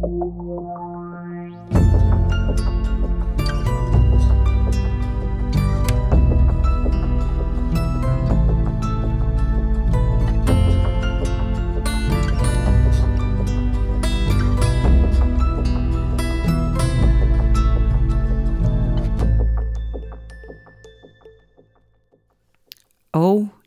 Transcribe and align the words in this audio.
Og 0.00 0.06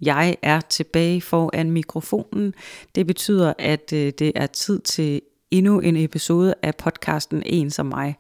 jeg 0.02 0.38
er 0.42 0.62
tilbage 0.62 1.22
foran 1.22 1.72
mikrofonen. 1.72 2.54
Det 2.96 3.08
betyder, 3.08 3.54
at 3.60 3.94
øh, 3.94 4.14
det 4.20 4.32
er 4.36 4.48
tid 4.48 4.80
til 4.80 5.22
endnu 5.54 5.80
en 5.80 5.98
episode 5.98 6.54
af 6.64 6.76
podcasten 6.76 7.44
En 7.46 7.70
som 7.70 7.86
mig. 7.86 8.16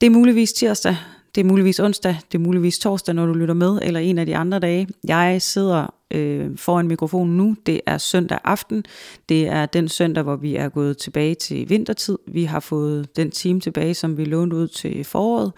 Det 0.00 0.06
er 0.06 0.10
muligvis 0.10 0.52
tirsdag, 0.52 0.96
det 1.34 1.40
er 1.40 1.44
muligvis 1.44 1.80
onsdag, 1.80 2.16
det 2.32 2.38
er 2.38 2.42
muligvis 2.42 2.78
torsdag, 2.78 3.14
når 3.14 3.26
du 3.26 3.32
lytter 3.32 3.54
med, 3.54 3.78
eller 3.82 4.00
en 4.00 4.18
af 4.18 4.26
de 4.26 4.36
andre 4.36 4.58
dage. 4.58 4.88
Jeg 5.06 5.42
sidder 5.42 5.94
øh, 6.10 6.58
foran 6.58 6.88
mikrofonen 6.88 7.36
nu. 7.36 7.56
Det 7.66 7.80
er 7.86 7.98
søndag 7.98 8.38
aften. 8.44 8.84
Det 9.28 9.48
er 9.48 9.66
den 9.66 9.88
søndag, 9.88 10.22
hvor 10.22 10.36
vi 10.36 10.56
er 10.56 10.68
gået 10.68 10.98
tilbage 10.98 11.34
til 11.34 11.68
vintertid. 11.68 12.18
Vi 12.28 12.44
har 12.44 12.60
fået 12.60 13.16
den 13.16 13.30
time 13.30 13.60
tilbage, 13.60 13.94
som 13.94 14.16
vi 14.16 14.24
lånte 14.24 14.56
ud 14.56 14.68
til 14.68 15.04
foråret. 15.04 15.52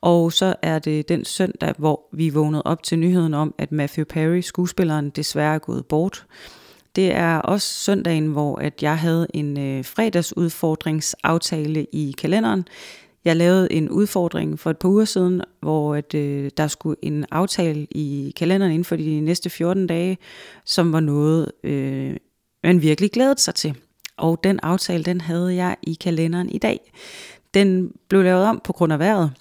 Og 0.00 0.32
så 0.32 0.54
er 0.62 0.78
det 0.78 1.08
den 1.08 1.24
søndag, 1.24 1.74
hvor 1.78 2.08
vi 2.12 2.28
vågnede 2.28 2.62
op 2.62 2.82
til 2.82 2.98
nyheden 2.98 3.34
om, 3.34 3.54
at 3.58 3.72
Matthew 3.72 4.04
Perry, 4.04 4.40
skuespilleren, 4.40 5.10
desværre 5.10 5.54
er 5.54 5.58
gået 5.58 5.86
bort. 5.86 6.26
Det 6.98 7.14
er 7.14 7.36
også 7.36 7.68
søndagen, 7.68 8.26
hvor 8.26 8.56
at 8.56 8.82
jeg 8.82 8.98
havde 8.98 9.26
en 9.34 9.58
øh, 9.58 9.84
fredagsudfordringsaftale 9.84 11.86
i 11.92 12.14
kalenderen. 12.18 12.64
Jeg 13.24 13.36
lavede 13.36 13.72
en 13.72 13.90
udfordring 13.90 14.58
for 14.58 14.70
et 14.70 14.78
par 14.78 14.88
uger 14.88 15.04
siden, 15.04 15.42
hvor 15.60 15.94
at, 15.94 16.14
øh, 16.14 16.50
der 16.56 16.68
skulle 16.68 16.96
en 17.02 17.24
aftale 17.30 17.86
i 17.90 18.34
kalenderen 18.36 18.72
inden 18.72 18.84
for 18.84 18.96
de 18.96 19.20
næste 19.20 19.50
14 19.50 19.86
dage, 19.86 20.18
som 20.64 20.92
var 20.92 21.00
noget, 21.00 21.52
øh, 21.64 22.16
man 22.62 22.82
virkelig 22.82 23.10
glædede 23.10 23.40
sig 23.40 23.54
til. 23.54 23.74
Og 24.16 24.44
den 24.44 24.60
aftale, 24.62 25.04
den 25.04 25.20
havde 25.20 25.54
jeg 25.54 25.76
i 25.82 25.94
kalenderen 25.94 26.48
i 26.48 26.58
dag. 26.58 26.92
Den 27.54 27.92
blev 28.08 28.22
lavet 28.22 28.44
om 28.44 28.60
på 28.64 28.72
grund 28.72 28.92
af 28.92 28.98
vejret, 28.98 29.32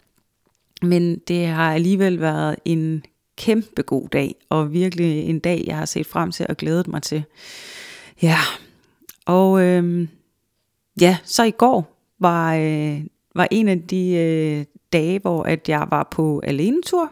men 0.81 1.19
det 1.27 1.47
har 1.47 1.73
alligevel 1.73 2.21
været 2.21 2.55
en 2.65 3.03
kæmpe 3.37 3.81
god 3.81 4.07
dag, 4.09 4.35
og 4.49 4.73
virkelig 4.73 5.29
en 5.29 5.39
dag, 5.39 5.63
jeg 5.67 5.77
har 5.77 5.85
set 5.85 6.07
frem 6.07 6.31
til 6.31 6.45
og 6.49 6.57
glædet 6.57 6.87
mig 6.87 7.01
til. 7.01 7.23
Ja, 8.21 8.37
og 9.25 9.63
øh, 9.63 10.07
ja, 11.01 11.17
så 11.23 11.43
i 11.43 11.51
går 11.51 11.97
var, 12.19 12.55
øh, 12.55 13.01
var 13.35 13.47
en 13.51 13.67
af 13.67 13.81
de 13.81 14.11
øh, 14.11 14.65
dage, 14.93 15.19
hvor 15.19 15.43
at 15.43 15.69
jeg 15.69 15.87
var 15.89 16.07
på 16.11 16.41
alenetur. 16.43 17.11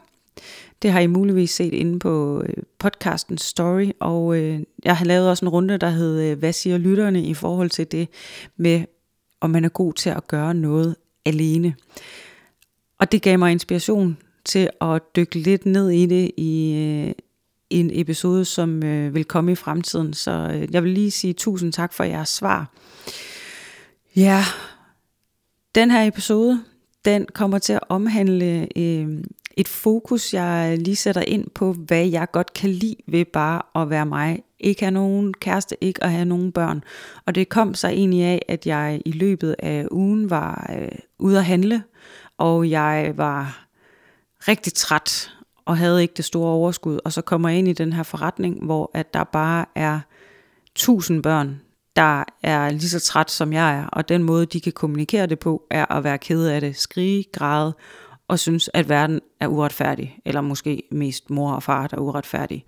Det 0.81 0.91
har 0.91 0.99
I 0.99 1.07
muligvis 1.07 1.51
set 1.51 1.73
inde 1.73 1.99
på 1.99 2.43
øh, 2.45 2.63
podcastens 2.79 3.41
story, 3.41 3.89
og 3.99 4.37
øh, 4.37 4.59
jeg 4.83 4.97
har 4.97 5.05
lavet 5.05 5.29
også 5.29 5.45
en 5.45 5.49
runde, 5.49 5.77
der 5.77 5.89
hed, 5.89 6.21
øh, 6.21 6.39
hvad 6.39 6.53
siger 6.53 6.77
lytterne 6.77 7.23
i 7.23 7.33
forhold 7.33 7.69
til 7.69 7.91
det 7.91 8.09
med, 8.57 8.83
om 9.41 9.49
man 9.49 9.65
er 9.65 9.69
god 9.69 9.93
til 9.93 10.09
at 10.09 10.27
gøre 10.27 10.53
noget 10.53 10.95
alene. 11.25 11.75
Og 12.99 13.11
det 13.11 13.21
gav 13.21 13.39
mig 13.39 13.51
inspiration 13.51 14.17
til 14.45 14.69
at 14.81 15.01
dykke 15.15 15.35
lidt 15.35 15.65
ned 15.65 15.89
i 15.89 16.05
det 16.05 16.31
i 16.37 16.73
øh, 16.73 17.13
en 17.69 17.89
episode, 17.93 18.45
som 18.45 18.83
øh, 18.83 19.15
vil 19.15 19.25
komme 19.25 19.51
i 19.51 19.55
fremtiden. 19.55 20.13
Så 20.13 20.31
øh, 20.53 20.73
jeg 20.73 20.83
vil 20.83 20.91
lige 20.91 21.11
sige 21.11 21.33
tusind 21.33 21.73
tak 21.73 21.93
for 21.93 22.03
jeres 22.03 22.29
svar. 22.29 22.71
Ja, 24.15 24.43
den 25.75 25.91
her 25.91 26.07
episode, 26.07 26.63
den 27.05 27.25
kommer 27.33 27.59
til 27.59 27.73
at 27.73 27.83
omhandle 27.89 28.67
øh, 28.75 29.23
et 29.57 29.67
fokus, 29.67 30.33
jeg 30.33 30.77
lige 30.77 30.95
sætter 30.95 31.21
ind 31.21 31.49
på, 31.49 31.73
hvad 31.73 32.05
jeg 32.05 32.31
godt 32.31 32.53
kan 32.53 32.69
lide 32.69 32.95
ved 33.07 33.25
bare 33.25 33.81
at 33.81 33.89
være 33.89 34.05
mig. 34.05 34.43
Ikke 34.59 34.81
have 34.81 34.91
nogen 34.91 35.33
kæreste, 35.33 35.75
ikke 35.81 36.03
at 36.03 36.11
have 36.11 36.25
nogen 36.25 36.51
børn. 36.51 36.83
Og 37.25 37.35
det 37.35 37.49
kom 37.49 37.73
så 37.73 37.87
egentlig 37.87 38.23
af, 38.23 38.41
at 38.47 38.67
jeg 38.67 39.01
i 39.05 39.11
løbet 39.11 39.55
af 39.59 39.87
ugen 39.91 40.29
var 40.29 40.75
øh, 40.79 40.91
ude 41.19 41.37
at 41.37 41.45
handle, 41.45 41.83
og 42.37 42.69
jeg 42.69 43.13
var 43.15 43.64
rigtig 44.47 44.73
træt 44.73 45.31
og 45.65 45.77
havde 45.77 46.01
ikke 46.01 46.13
det 46.17 46.25
store 46.25 46.51
overskud. 46.51 46.99
Og 47.05 47.13
så 47.13 47.21
kommer 47.21 47.49
jeg 47.49 47.57
ind 47.57 47.67
i 47.67 47.73
den 47.73 47.93
her 47.93 48.03
forretning, 48.03 48.65
hvor 48.65 48.91
at 48.93 49.13
der 49.13 49.23
bare 49.23 49.65
er 49.75 49.99
tusind 50.75 51.23
børn, 51.23 51.61
der 51.95 52.23
er 52.43 52.69
lige 52.69 52.89
så 52.89 52.99
træt 52.99 53.31
som 53.31 53.53
jeg 53.53 53.77
er, 53.77 53.85
og 53.85 54.09
den 54.09 54.23
måde, 54.23 54.45
de 54.45 54.61
kan 54.61 54.71
kommunikere 54.71 55.27
det 55.27 55.39
på, 55.39 55.63
er 55.71 55.91
at 55.91 56.03
være 56.03 56.17
ked 56.17 56.45
af 56.45 56.61
det, 56.61 56.75
skrige, 56.75 57.23
græde, 57.33 57.75
og 58.27 58.39
synes, 58.39 58.69
at 58.73 58.89
verden 58.89 59.19
er 59.39 59.47
uretfærdig, 59.47 60.19
eller 60.25 60.41
måske 60.41 60.83
mest 60.91 61.29
mor 61.29 61.51
og 61.51 61.63
far, 61.63 61.87
der 61.87 61.97
er 61.97 62.01
uretfærdig. 62.01 62.65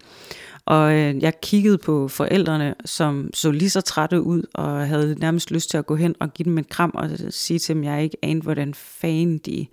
Og 0.65 0.94
øh, 0.94 1.23
jeg 1.23 1.41
kiggede 1.41 1.77
på 1.77 2.07
forældrene, 2.07 2.75
som 2.85 3.29
så 3.33 3.51
lige 3.51 3.69
så 3.69 3.81
trætte 3.81 4.21
ud, 4.21 4.44
og 4.53 4.88
havde 4.88 5.15
nærmest 5.19 5.51
lyst 5.51 5.69
til 5.69 5.77
at 5.77 5.85
gå 5.85 5.95
hen 5.95 6.15
og 6.19 6.33
give 6.33 6.44
dem 6.44 6.57
et 6.57 6.69
kram, 6.69 6.91
og 6.94 7.09
sige 7.29 7.59
til 7.59 7.75
dem, 7.75 7.83
at 7.83 7.89
jeg 7.89 8.03
ikke 8.03 8.17
anede, 8.21 8.44
hvordan 8.44 8.73
fanden 8.73 9.38
de 9.38 9.67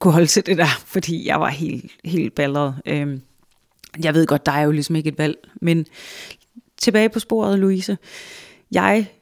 kunne 0.00 0.12
holde 0.12 0.26
til 0.26 0.46
det 0.46 0.58
der, 0.58 0.80
fordi 0.94 1.26
jeg 1.26 1.40
var 1.40 1.48
helt, 1.48 1.92
helt 2.04 2.34
balleret. 2.34 2.74
Øhm, 2.86 3.22
jeg 4.02 4.14
ved 4.14 4.26
godt, 4.26 4.46
der 4.46 4.52
er 4.52 4.62
jo 4.62 4.70
ligesom 4.70 4.96
ikke 4.96 5.08
et 5.08 5.18
valg, 5.18 5.36
men 5.60 5.86
tilbage 6.76 7.08
på 7.08 7.18
sporet, 7.18 7.58
Louise. 7.58 7.98
Jeg 8.70 9.12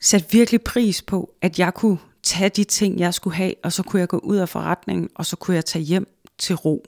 satte 0.00 0.32
virkelig 0.32 0.62
pris 0.62 1.02
på, 1.02 1.34
at 1.42 1.58
jeg 1.58 1.74
kunne 1.74 1.98
tage 2.22 2.48
de 2.48 2.64
ting, 2.64 3.00
jeg 3.00 3.14
skulle 3.14 3.36
have, 3.36 3.54
og 3.62 3.72
så 3.72 3.82
kunne 3.82 4.00
jeg 4.00 4.08
gå 4.08 4.18
ud 4.18 4.36
af 4.36 4.48
forretningen, 4.48 5.10
og 5.14 5.26
så 5.26 5.36
kunne 5.36 5.54
jeg 5.54 5.64
tage 5.64 5.82
hjem 5.82 6.06
til 6.38 6.54
ro. 6.56 6.84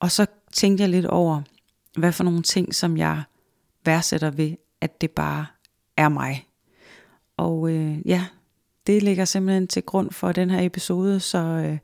Og 0.00 0.10
så 0.10 0.26
tænkte 0.52 0.82
jeg 0.82 0.90
lidt 0.90 1.06
over, 1.06 1.42
hvad 1.98 2.12
for 2.12 2.24
nogle 2.24 2.42
ting, 2.42 2.74
som 2.74 2.96
jeg 2.96 3.22
værdsætter 3.84 4.30
ved, 4.30 4.52
at 4.80 5.00
det 5.00 5.10
bare 5.10 5.46
er 5.96 6.08
mig. 6.08 6.46
Og 7.36 7.70
øh, 7.70 8.08
ja, 8.08 8.26
det 8.90 9.02
ligger 9.02 9.24
simpelthen 9.24 9.66
til 9.66 9.82
grund 9.82 10.10
for 10.10 10.32
den 10.32 10.50
her 10.50 10.66
episode, 10.66 11.20
så 11.20 11.38
øh, 11.38 11.78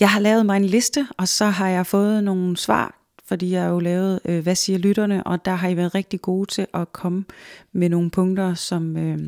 jeg 0.00 0.10
har 0.10 0.20
lavet 0.20 0.46
mig 0.46 0.56
en 0.56 0.64
liste, 0.64 1.08
og 1.16 1.28
så 1.28 1.44
har 1.44 1.68
jeg 1.68 1.86
fået 1.86 2.24
nogle 2.24 2.56
svar 2.56 2.96
fordi 3.26 3.50
jeg 3.50 3.62
har 3.62 3.68
jo 3.68 3.78
lavet, 3.78 4.20
øh, 4.24 4.42
hvad 4.42 4.54
siger 4.54 4.78
lytterne, 4.78 5.26
og 5.26 5.44
der 5.44 5.54
har 5.54 5.68
I 5.68 5.76
været 5.76 5.94
rigtig 5.94 6.22
gode 6.22 6.50
til 6.50 6.66
at 6.74 6.92
komme 6.92 7.24
med 7.72 7.88
nogle 7.88 8.10
punkter, 8.10 8.54
som, 8.54 8.96
øh, 8.96 9.18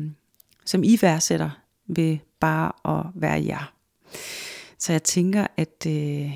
som 0.65 0.83
I 0.83 0.97
værdsætter 1.01 1.49
ved 1.87 2.17
bare 2.39 2.97
at 2.97 3.05
være 3.15 3.45
jer. 3.45 3.73
Så 4.79 4.91
jeg 4.91 5.03
tænker, 5.03 5.47
at 5.57 5.85
øh, 5.87 6.31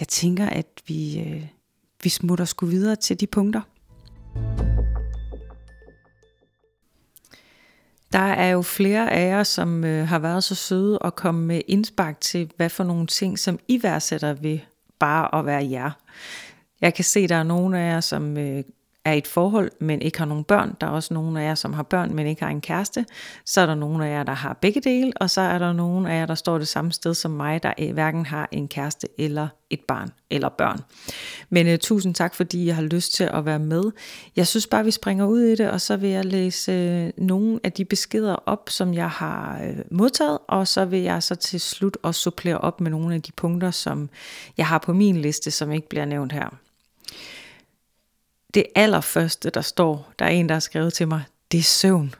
jeg 0.00 0.08
tænker, 0.08 0.46
at 0.46 0.66
vi, 0.86 1.20
øh, 1.20 1.46
vi 2.02 2.08
smutter 2.08 2.44
sgu 2.44 2.66
videre 2.66 2.96
til 2.96 3.20
de 3.20 3.26
punkter. 3.26 3.60
Der 8.12 8.18
er 8.18 8.50
jo 8.50 8.62
flere 8.62 9.12
af 9.12 9.28
jer, 9.28 9.42
som 9.42 9.84
øh, 9.84 10.08
har 10.08 10.18
været 10.18 10.44
så 10.44 10.54
søde 10.54 10.98
og 10.98 11.16
komme 11.16 11.46
med 11.46 11.60
indspark 11.68 12.20
til, 12.20 12.50
hvad 12.56 12.68
for 12.68 12.84
nogle 12.84 13.06
ting, 13.06 13.38
som 13.38 13.58
I 13.68 13.82
værdsætter 13.82 14.32
ved 14.32 14.58
bare 14.98 15.38
at 15.38 15.46
være 15.46 15.70
jer. 15.70 15.90
Jeg 16.80 16.94
kan 16.94 17.04
se, 17.04 17.20
at 17.20 17.28
der 17.28 17.36
er 17.36 17.42
nogle 17.42 17.78
af 17.78 17.92
jer, 17.92 18.00
som 18.00 18.36
øh, 18.36 18.64
er 19.08 19.12
i 19.12 19.18
et 19.18 19.26
forhold, 19.26 19.70
men 19.80 20.02
ikke 20.02 20.18
har 20.18 20.26
nogen 20.26 20.44
børn. 20.44 20.76
Der 20.80 20.86
er 20.86 20.90
også 20.90 21.14
nogle 21.14 21.42
af 21.42 21.44
jer, 21.44 21.54
som 21.54 21.72
har 21.72 21.82
børn, 21.82 22.14
men 22.14 22.26
ikke 22.26 22.42
har 22.42 22.50
en 22.50 22.60
kæreste. 22.60 23.06
Så 23.44 23.60
er 23.60 23.66
der 23.66 23.74
nogle 23.74 24.06
af 24.06 24.10
jer, 24.10 24.22
der 24.22 24.32
har 24.32 24.58
begge 24.60 24.80
dele, 24.80 25.12
og 25.16 25.30
så 25.30 25.40
er 25.40 25.58
der 25.58 25.72
nogle 25.72 26.12
af 26.12 26.20
jer, 26.20 26.26
der 26.26 26.34
står 26.34 26.58
det 26.58 26.68
samme 26.68 26.92
sted 26.92 27.14
som 27.14 27.30
mig, 27.30 27.62
der 27.62 27.72
øh, 27.80 27.92
hverken 27.92 28.26
har 28.26 28.48
en 28.52 28.68
kæreste 28.68 29.06
eller 29.18 29.48
et 29.70 29.80
barn 29.88 30.10
eller 30.30 30.48
børn. 30.48 30.80
Men 31.50 31.66
uh, 31.66 31.78
tusind 31.80 32.14
tak, 32.14 32.34
fordi 32.34 32.64
I 32.64 32.68
har 32.68 32.82
lyst 32.82 33.14
til 33.14 33.24
at 33.24 33.44
være 33.44 33.58
med. 33.58 33.82
Jeg 34.36 34.46
synes 34.46 34.66
bare, 34.66 34.84
vi 34.84 34.90
springer 34.90 35.26
ud 35.26 35.40
i 35.40 35.54
det, 35.54 35.70
og 35.70 35.80
så 35.80 35.96
vil 35.96 36.10
jeg 36.10 36.24
læse 36.24 37.12
uh, 37.18 37.26
nogle 37.26 37.60
af 37.64 37.72
de 37.72 37.84
beskeder 37.84 38.34
op, 38.34 38.70
som 38.70 38.94
jeg 38.94 39.10
har 39.10 39.60
uh, 39.60 39.96
modtaget, 39.98 40.38
og 40.48 40.68
så 40.68 40.84
vil 40.84 41.00
jeg 41.00 41.22
så 41.22 41.34
til 41.34 41.60
slut 41.60 41.96
også 42.02 42.20
supplere 42.20 42.58
op 42.58 42.80
med 42.80 42.90
nogle 42.90 43.14
af 43.14 43.22
de 43.22 43.32
punkter, 43.32 43.70
som 43.70 44.10
jeg 44.56 44.66
har 44.66 44.78
på 44.78 44.92
min 44.92 45.16
liste, 45.16 45.50
som 45.50 45.72
ikke 45.72 45.88
bliver 45.88 46.04
nævnt 46.04 46.32
her 46.32 46.67
det 48.54 48.64
allerførste, 48.74 49.50
der 49.50 49.60
står, 49.60 50.12
der 50.18 50.24
er 50.24 50.28
en, 50.30 50.48
der 50.48 50.54
har 50.54 50.60
skrevet 50.60 50.92
til 50.92 51.08
mig, 51.08 51.22
det 51.52 51.58
er 51.58 51.62
søvn. 51.62 52.14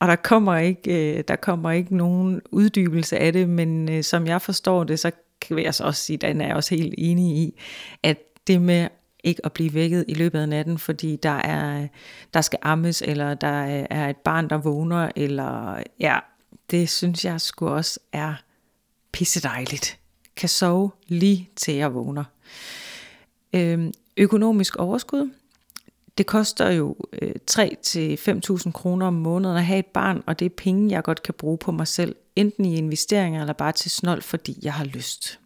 Og 0.00 0.08
der 0.08 0.16
kommer 0.16 0.56
ikke, 0.56 1.16
øh, 1.18 1.24
der 1.28 1.36
kommer 1.36 1.70
ikke 1.70 1.96
nogen 1.96 2.42
uddybelse 2.50 3.18
af 3.18 3.32
det, 3.32 3.48
men 3.48 3.88
øh, 3.88 4.04
som 4.04 4.26
jeg 4.26 4.42
forstår 4.42 4.84
det, 4.84 5.00
så 5.00 5.10
kan 5.40 5.58
jeg 5.58 5.74
så 5.74 5.84
også 5.84 6.02
sige, 6.02 6.16
den 6.16 6.40
er 6.40 6.46
jeg 6.46 6.56
også 6.56 6.74
helt 6.74 6.94
enig 6.98 7.36
i, 7.36 7.60
at 8.02 8.18
det 8.46 8.62
med 8.62 8.88
ikke 9.24 9.46
at 9.46 9.52
blive 9.52 9.74
vækket 9.74 10.04
i 10.08 10.14
løbet 10.14 10.38
af 10.38 10.48
natten, 10.48 10.78
fordi 10.78 11.16
der 11.16 11.30
er 11.30 11.86
der 12.34 12.40
skal 12.40 12.58
ammes, 12.62 13.02
eller 13.02 13.34
der 13.34 13.66
øh, 13.66 13.86
er 13.90 14.08
et 14.08 14.16
barn, 14.16 14.50
der 14.50 14.58
vågner, 14.58 15.10
eller 15.16 15.82
ja, 16.00 16.18
det 16.70 16.88
synes 16.88 17.24
jeg 17.24 17.40
sgu 17.40 17.68
også 17.68 18.00
er 18.12 18.34
pisse 19.12 19.42
dejligt. 19.42 19.98
Kan 20.36 20.48
sove 20.48 20.90
lige 21.06 21.50
til 21.56 21.74
jeg 21.74 21.94
vågner. 21.94 22.24
Øhm, 23.52 23.92
økonomisk 24.16 24.76
overskud, 24.76 25.30
det 26.18 26.26
koster 26.26 26.70
jo 26.70 26.96
øh, 27.22 27.34
3-5.000 27.50 28.70
kroner 28.72 29.06
om 29.06 29.14
måneden 29.14 29.56
at 29.56 29.64
have 29.64 29.78
et 29.78 29.86
barn, 29.86 30.22
og 30.26 30.38
det 30.38 30.46
er 30.46 30.54
penge, 30.56 30.90
jeg 30.90 31.02
godt 31.02 31.22
kan 31.22 31.34
bruge 31.34 31.58
på 31.58 31.72
mig 31.72 31.88
selv, 31.88 32.16
enten 32.36 32.64
i 32.64 32.76
investeringer 32.76 33.40
eller 33.40 33.52
bare 33.52 33.72
til 33.72 33.90
snold, 33.90 34.22
fordi 34.22 34.58
jeg 34.62 34.72
har 34.72 34.84
lyst. 34.84 35.40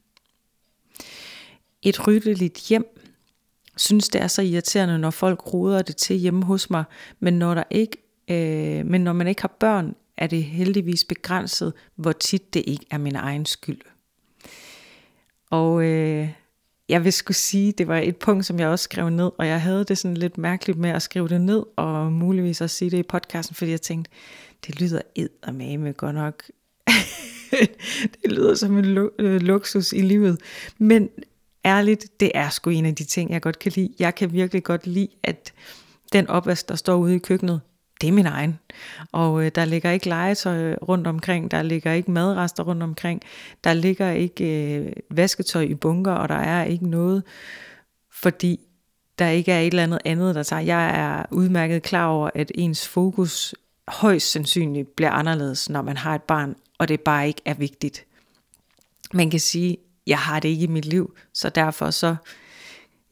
Et 1.82 2.06
ryddeligt 2.06 2.68
hjem 2.68 2.98
synes, 3.76 4.08
det 4.08 4.22
er 4.22 4.26
så 4.26 4.42
irriterende, 4.42 4.98
når 4.98 5.10
folk 5.10 5.52
roder 5.54 5.82
det 5.82 5.96
til 5.96 6.16
hjemme 6.16 6.44
hos 6.44 6.70
mig, 6.70 6.84
men 7.20 7.38
når, 7.38 7.54
der 7.54 7.64
ikke, 7.70 7.96
øh, 8.28 8.86
men 8.86 9.04
når 9.04 9.12
man 9.12 9.26
ikke 9.26 9.42
har 9.42 9.56
børn, 9.60 9.94
er 10.16 10.26
det 10.26 10.44
heldigvis 10.44 11.04
begrænset, 11.04 11.72
hvor 11.94 12.12
tit 12.12 12.54
det 12.54 12.64
ikke 12.66 12.86
er 12.90 12.98
min 12.98 13.16
egen 13.16 13.46
skyld. 13.46 13.80
Og 15.50 15.84
øh, 15.84 16.28
jeg 16.88 17.04
vil 17.04 17.12
skulle 17.12 17.36
sige, 17.36 17.72
det 17.72 17.88
var 17.88 17.98
et 17.98 18.16
punkt, 18.16 18.46
som 18.46 18.58
jeg 18.58 18.68
også 18.68 18.82
skrev 18.82 19.10
ned, 19.10 19.30
og 19.38 19.46
jeg 19.46 19.62
havde 19.62 19.84
det 19.84 19.98
sådan 19.98 20.16
lidt 20.16 20.38
mærkeligt 20.38 20.78
med 20.78 20.90
at 20.90 21.02
skrive 21.02 21.28
det 21.28 21.40
ned, 21.40 21.62
og 21.76 22.12
muligvis 22.12 22.60
også 22.60 22.76
sige 22.76 22.90
det 22.90 22.98
i 22.98 23.02
podcasten, 23.02 23.54
fordi 23.56 23.70
jeg 23.70 23.80
tænkte, 23.80 24.10
det 24.66 24.80
lyder 24.80 25.00
eddermame 25.14 25.92
godt 25.92 26.14
nok. 26.14 26.42
det 28.22 28.32
lyder 28.32 28.54
som 28.54 28.78
en 28.78 29.08
øh, 29.18 29.40
luksus 29.40 29.92
i 29.92 30.00
livet. 30.00 30.40
Men 30.78 31.08
ærligt, 31.64 32.20
det 32.20 32.30
er 32.34 32.48
sgu 32.48 32.70
en 32.70 32.86
af 32.86 32.94
de 32.94 33.04
ting, 33.04 33.30
jeg 33.30 33.42
godt 33.42 33.58
kan 33.58 33.72
lide. 33.74 33.94
Jeg 33.98 34.14
kan 34.14 34.32
virkelig 34.32 34.64
godt 34.64 34.86
lide, 34.86 35.08
at 35.22 35.52
den 36.12 36.28
opvask, 36.28 36.68
der 36.68 36.74
står 36.74 36.96
ude 36.96 37.14
i 37.14 37.18
køkkenet, 37.18 37.60
det 38.00 38.08
er 38.08 38.12
min 38.12 38.26
egen. 38.26 38.58
Og 39.12 39.44
øh, 39.44 39.50
der 39.54 39.64
ligger 39.64 39.90
ikke 39.90 40.08
legetøj 40.08 40.56
øh, 40.56 40.76
rundt 40.76 41.06
omkring, 41.06 41.50
der 41.50 41.62
ligger 41.62 41.92
ikke 41.92 42.10
madrester 42.10 42.62
rundt 42.62 42.82
omkring, 42.82 43.22
der 43.64 43.72
ligger 43.72 44.10
ikke 44.10 44.74
øh, 44.74 44.92
vasketøj 45.10 45.62
i 45.62 45.74
bunker, 45.74 46.12
og 46.12 46.28
der 46.28 46.34
er 46.34 46.64
ikke 46.64 46.88
noget, 46.88 47.22
fordi 48.12 48.60
der 49.18 49.28
ikke 49.28 49.52
er 49.52 49.60
et 49.60 49.66
eller 49.66 49.82
andet 49.82 49.98
andet, 50.04 50.34
der 50.34 50.42
tager. 50.42 50.62
Jeg 50.62 51.00
er 51.00 51.24
udmærket 51.30 51.82
klar 51.82 52.06
over, 52.06 52.30
at 52.34 52.52
ens 52.54 52.88
fokus 52.88 53.54
højst 53.88 54.32
sandsynligt 54.32 54.96
bliver 54.96 55.10
anderledes, 55.10 55.70
når 55.70 55.82
man 55.82 55.96
har 55.96 56.14
et 56.14 56.22
barn, 56.22 56.56
og 56.78 56.88
det 56.88 57.00
bare 57.00 57.26
ikke 57.26 57.42
er 57.44 57.54
vigtigt. 57.54 58.04
Man 59.12 59.30
kan 59.30 59.40
sige, 59.40 59.76
jeg 60.06 60.18
har 60.18 60.40
det 60.40 60.48
ikke 60.48 60.64
i 60.64 60.66
mit 60.66 60.84
liv, 60.84 61.16
så 61.32 61.48
derfor 61.48 61.90
så, 61.90 62.16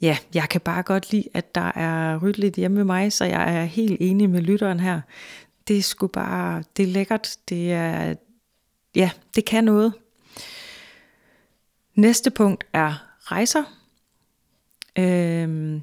ja, 0.07 0.19
jeg 0.35 0.49
kan 0.49 0.61
bare 0.61 0.83
godt 0.83 1.13
lide, 1.13 1.29
at 1.35 1.55
der 1.55 1.73
er 1.75 2.19
ryddeligt 2.23 2.57
hjemme 2.57 2.75
med 2.75 2.85
mig, 2.85 3.13
så 3.13 3.25
jeg 3.25 3.57
er 3.57 3.65
helt 3.65 3.97
enig 4.01 4.31
med 4.31 4.41
lytteren 4.41 4.81
her. 4.81 5.01
Det 5.69 5.79
er 5.79 5.83
sgu 5.83 6.07
bare, 6.07 6.63
det 6.77 6.83
er 6.83 6.87
lækkert, 6.87 7.37
det 7.49 7.73
er, 7.73 8.15
ja, 8.95 9.11
det 9.35 9.45
kan 9.45 9.65
noget. 9.65 9.93
Næste 11.95 12.31
punkt 12.31 12.67
er 12.73 12.95
rejser. 13.19 13.63
Øhm, 14.99 15.83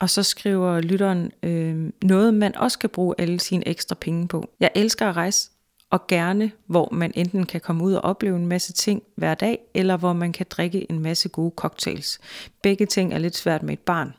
og 0.00 0.10
så 0.10 0.22
skriver 0.22 0.80
lytteren 0.80 1.32
øhm, 1.42 1.94
noget, 2.02 2.34
man 2.34 2.56
også 2.56 2.78
kan 2.78 2.90
bruge 2.90 3.14
alle 3.18 3.40
sine 3.40 3.68
ekstra 3.68 3.94
penge 3.94 4.28
på. 4.28 4.50
Jeg 4.60 4.70
elsker 4.74 5.08
at 5.08 5.16
rejse, 5.16 5.50
og 5.90 6.06
gerne 6.06 6.50
hvor 6.66 6.88
man 6.92 7.12
enten 7.14 7.46
kan 7.46 7.60
komme 7.60 7.84
ud 7.84 7.92
og 7.92 8.04
opleve 8.04 8.36
en 8.36 8.46
masse 8.46 8.72
ting 8.72 9.02
hver 9.14 9.34
dag, 9.34 9.58
eller 9.74 9.96
hvor 9.96 10.12
man 10.12 10.32
kan 10.32 10.46
drikke 10.50 10.90
en 10.90 11.00
masse 11.00 11.28
gode 11.28 11.52
cocktails. 11.56 12.18
Begge 12.62 12.86
ting 12.86 13.14
er 13.14 13.18
lidt 13.18 13.36
svært 13.36 13.62
med 13.62 13.72
et 13.72 13.78
barn. 13.78 14.14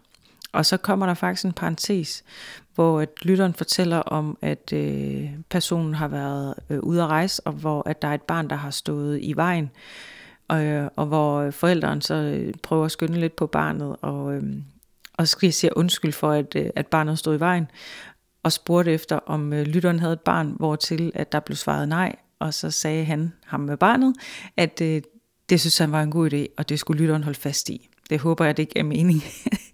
Og 0.53 0.65
så 0.65 0.77
kommer 0.77 1.05
der 1.05 1.13
faktisk 1.13 1.45
en 1.45 1.53
parentes, 1.53 2.23
hvor 2.75 2.99
at 2.99 3.09
lytteren 3.21 3.53
fortæller 3.53 3.97
om, 3.97 4.37
at 4.41 4.73
øh, 4.73 5.29
personen 5.49 5.93
har 5.93 6.07
været 6.07 6.53
øh, 6.69 6.79
ude 6.79 7.01
at 7.01 7.07
rejse, 7.07 7.41
og 7.47 7.53
hvor 7.53 7.89
at 7.89 8.01
der 8.01 8.07
er 8.07 8.13
et 8.13 8.21
barn, 8.21 8.49
der 8.49 8.55
har 8.55 8.71
stået 8.71 9.19
i 9.21 9.33
vejen, 9.35 9.71
og, 10.47 10.63
øh, 10.63 10.89
og 10.95 11.05
hvor 11.05 11.39
øh, 11.39 11.53
forældrene 11.53 12.01
så 12.01 12.13
øh, 12.13 12.53
prøver 12.63 12.85
at 12.85 12.91
skynde 12.91 13.19
lidt 13.19 13.35
på 13.35 13.47
barnet, 13.47 13.95
og, 14.01 14.33
øh, 14.33 14.43
og 15.17 15.27
skal 15.27 15.53
sige 15.53 15.77
undskyld 15.77 16.11
for, 16.11 16.31
at, 16.31 16.55
øh, 16.55 16.69
at 16.75 16.87
barnet 16.87 17.19
stod 17.19 17.35
i 17.35 17.39
vejen 17.39 17.67
og 18.43 18.51
spurgte 18.51 18.91
efter, 18.91 19.15
om 19.15 19.53
øh, 19.53 19.65
lytteren 19.65 19.99
havde 19.99 20.13
et 20.13 20.21
barn, 20.21 20.55
hvor 20.59 20.75
til 20.75 21.11
at 21.15 21.31
der 21.31 21.39
blev 21.39 21.55
svaret 21.55 21.89
nej, 21.89 22.15
og 22.39 22.53
så 22.53 22.71
sagde 22.71 23.05
han, 23.05 23.33
ham 23.45 23.59
med 23.59 23.77
barnet, 23.77 24.15
at 24.57 24.81
øh, 24.81 25.01
det 25.49 25.59
synes 25.59 25.77
han 25.77 25.91
var 25.91 26.01
en 26.01 26.11
god 26.11 26.33
idé, 26.33 26.53
og 26.57 26.69
det 26.69 26.79
skulle 26.79 27.01
lytteren 27.01 27.23
holde 27.23 27.39
fast 27.39 27.69
i. 27.69 27.89
Det 28.09 28.19
håber 28.19 28.45
jeg, 28.45 28.57
det 28.57 28.63
ikke 28.63 28.79
er 28.79 28.83
mening. 28.83 29.23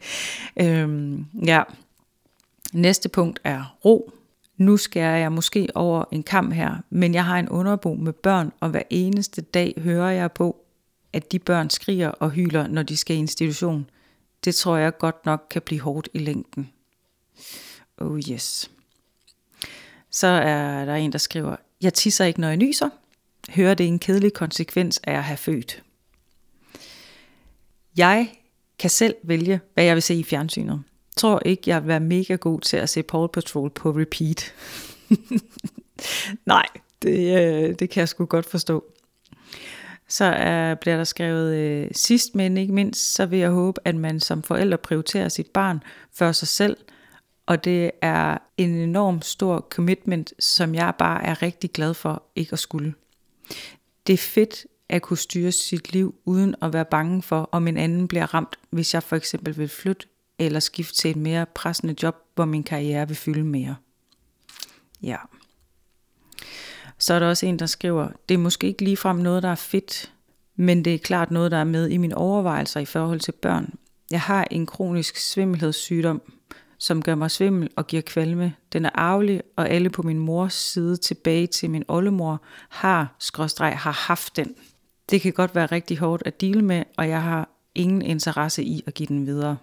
øhm, 0.61 1.25
ja. 1.45 1.63
Næste 2.73 3.09
punkt 3.09 3.39
er 3.43 3.77
ro. 3.85 4.11
Nu 4.57 4.77
skærer 4.77 5.17
jeg 5.17 5.31
måske 5.31 5.67
over 5.75 6.03
en 6.11 6.23
kamp 6.23 6.53
her, 6.53 6.75
men 6.89 7.13
jeg 7.13 7.25
har 7.25 7.39
en 7.39 7.49
underbo 7.49 7.93
med 7.93 8.13
børn, 8.13 8.51
og 8.59 8.69
hver 8.69 8.81
eneste 8.89 9.41
dag 9.41 9.73
hører 9.77 10.11
jeg 10.11 10.31
på, 10.31 10.65
at 11.13 11.31
de 11.31 11.39
børn 11.39 11.69
skriger 11.69 12.09
og 12.09 12.31
hyler, 12.31 12.67
når 12.67 12.83
de 12.83 12.97
skal 12.97 13.15
i 13.15 13.19
institution. 13.19 13.89
Det 14.45 14.55
tror 14.55 14.77
jeg 14.77 14.97
godt 14.97 15.25
nok 15.25 15.47
kan 15.49 15.61
blive 15.61 15.81
hårdt 15.81 16.09
i 16.13 16.19
længden. 16.19 16.69
Oh 17.97 18.19
yes. 18.31 18.71
Så 20.11 20.27
er 20.27 20.85
der 20.85 20.95
en, 20.95 21.11
der 21.11 21.17
skriver, 21.17 21.55
jeg 21.81 21.93
tisser 21.93 22.25
ikke, 22.25 22.41
når 22.41 22.47
jeg 22.47 22.57
nyser. 22.57 22.89
Hører 23.49 23.73
det 23.73 23.87
en 23.87 23.99
kedelig 23.99 24.33
konsekvens 24.33 24.99
af 25.03 25.13
at 25.13 25.23
have 25.23 25.37
født. 25.37 25.83
Jeg 27.97 28.29
kan 28.79 28.89
selv 28.89 29.15
vælge, 29.23 29.59
hvad 29.73 29.83
jeg 29.83 29.95
vil 29.95 30.03
se 30.03 30.15
i 30.15 30.23
fjernsynet. 30.23 30.83
Tror 31.17 31.41
ikke, 31.45 31.63
jeg 31.65 31.81
vil 31.81 31.87
være 31.87 31.99
mega 31.99 32.35
god 32.35 32.61
til 32.61 32.77
at 32.77 32.89
se 32.89 33.03
Paul 33.03 33.29
Patrol 33.29 33.69
på 33.69 33.91
repeat. 33.91 34.53
Nej, 36.45 36.65
det, 37.01 37.37
øh, 37.37 37.75
det 37.79 37.89
kan 37.89 37.99
jeg 37.99 38.09
sgu 38.09 38.25
godt 38.25 38.45
forstå. 38.45 38.85
Så 40.07 40.25
er, 40.25 40.75
bliver 40.75 40.97
der 40.97 41.03
skrevet 41.03 41.55
øh, 41.55 41.87
sidst, 41.91 42.35
men 42.35 42.57
ikke 42.57 42.73
mindst, 42.73 43.13
så 43.13 43.25
vil 43.25 43.39
jeg 43.39 43.49
håbe, 43.49 43.81
at 43.85 43.95
man 43.95 44.19
som 44.19 44.43
forældre 44.43 44.77
prioriterer 44.77 45.29
sit 45.29 45.47
barn 45.47 45.83
før 46.13 46.31
sig 46.31 46.47
selv– 46.47 46.77
og 47.47 47.63
det 47.63 47.91
er 48.01 48.37
en 48.57 48.69
enorm 48.69 49.21
stor 49.21 49.67
commitment, 49.69 50.33
som 50.39 50.75
jeg 50.75 50.93
bare 50.99 51.23
er 51.23 51.41
rigtig 51.41 51.71
glad 51.71 51.93
for 51.93 52.23
ikke 52.35 52.53
at 52.53 52.59
skulle. 52.59 52.93
Det 54.07 54.13
er 54.13 54.17
fedt 54.17 54.65
at 54.89 55.01
kunne 55.01 55.17
styre 55.17 55.51
sit 55.51 55.93
liv 55.93 56.15
uden 56.25 56.55
at 56.61 56.73
være 56.73 56.85
bange 56.85 57.21
for, 57.21 57.49
om 57.51 57.67
en 57.67 57.77
anden 57.77 58.07
bliver 58.07 58.33
ramt, 58.33 58.59
hvis 58.69 58.93
jeg 58.93 59.03
for 59.03 59.15
eksempel 59.15 59.57
vil 59.57 59.67
flytte 59.67 60.07
eller 60.39 60.59
skifte 60.59 60.95
til 60.95 61.11
et 61.11 61.17
mere 61.17 61.45
pressende 61.45 61.95
job, 62.03 62.15
hvor 62.35 62.45
min 62.45 62.63
karriere 62.63 63.07
vil 63.07 63.17
fylde 63.17 63.43
mere. 63.43 63.75
Ja. 65.03 65.17
Så 66.97 67.13
er 67.13 67.19
der 67.19 67.27
også 67.27 67.45
en, 67.45 67.59
der 67.59 67.65
skriver, 67.65 68.09
det 68.29 68.35
er 68.35 68.39
måske 68.39 68.67
ikke 68.67 68.83
ligefrem 68.83 69.15
noget, 69.15 69.43
der 69.43 69.49
er 69.49 69.55
fedt, 69.55 70.13
men 70.55 70.85
det 70.85 70.93
er 70.93 70.97
klart 70.97 71.31
noget, 71.31 71.51
der 71.51 71.57
er 71.57 71.63
med 71.63 71.89
i 71.89 71.97
mine 71.97 72.17
overvejelser 72.17 72.79
i 72.79 72.85
forhold 72.85 73.19
til 73.19 73.31
børn. 73.31 73.73
Jeg 74.11 74.21
har 74.21 74.47
en 74.51 74.65
kronisk 74.65 75.17
svimmelhedssygdom, 75.17 76.21
som 76.79 77.01
gør 77.01 77.15
mig 77.15 77.31
svimmel 77.31 77.69
og 77.75 77.87
giver 77.87 78.01
kvalme. 78.01 78.53
Den 78.73 78.85
er 78.85 78.89
arvelig, 78.93 79.41
og 79.55 79.69
alle 79.69 79.89
på 79.89 80.01
min 80.01 80.19
mors 80.19 80.53
side 80.53 80.97
tilbage 80.97 81.47
til 81.47 81.69
min 81.69 81.83
oldemor 81.87 82.41
har, 82.69 83.15
skråstreg, 83.19 83.77
har 83.77 83.91
haft 83.91 84.35
den. 84.35 84.55
Det 85.09 85.21
kan 85.21 85.33
godt 85.33 85.55
være 85.55 85.65
rigtig 85.65 85.97
hårdt 85.97 86.23
at 86.25 86.41
dele 86.41 86.61
med, 86.61 86.83
og 86.97 87.09
jeg 87.09 87.23
har 87.23 87.49
ingen 87.75 88.01
interesse 88.01 88.63
i 88.63 88.83
at 88.87 88.93
give 88.93 89.07
den 89.07 89.25
videre. 89.25 89.57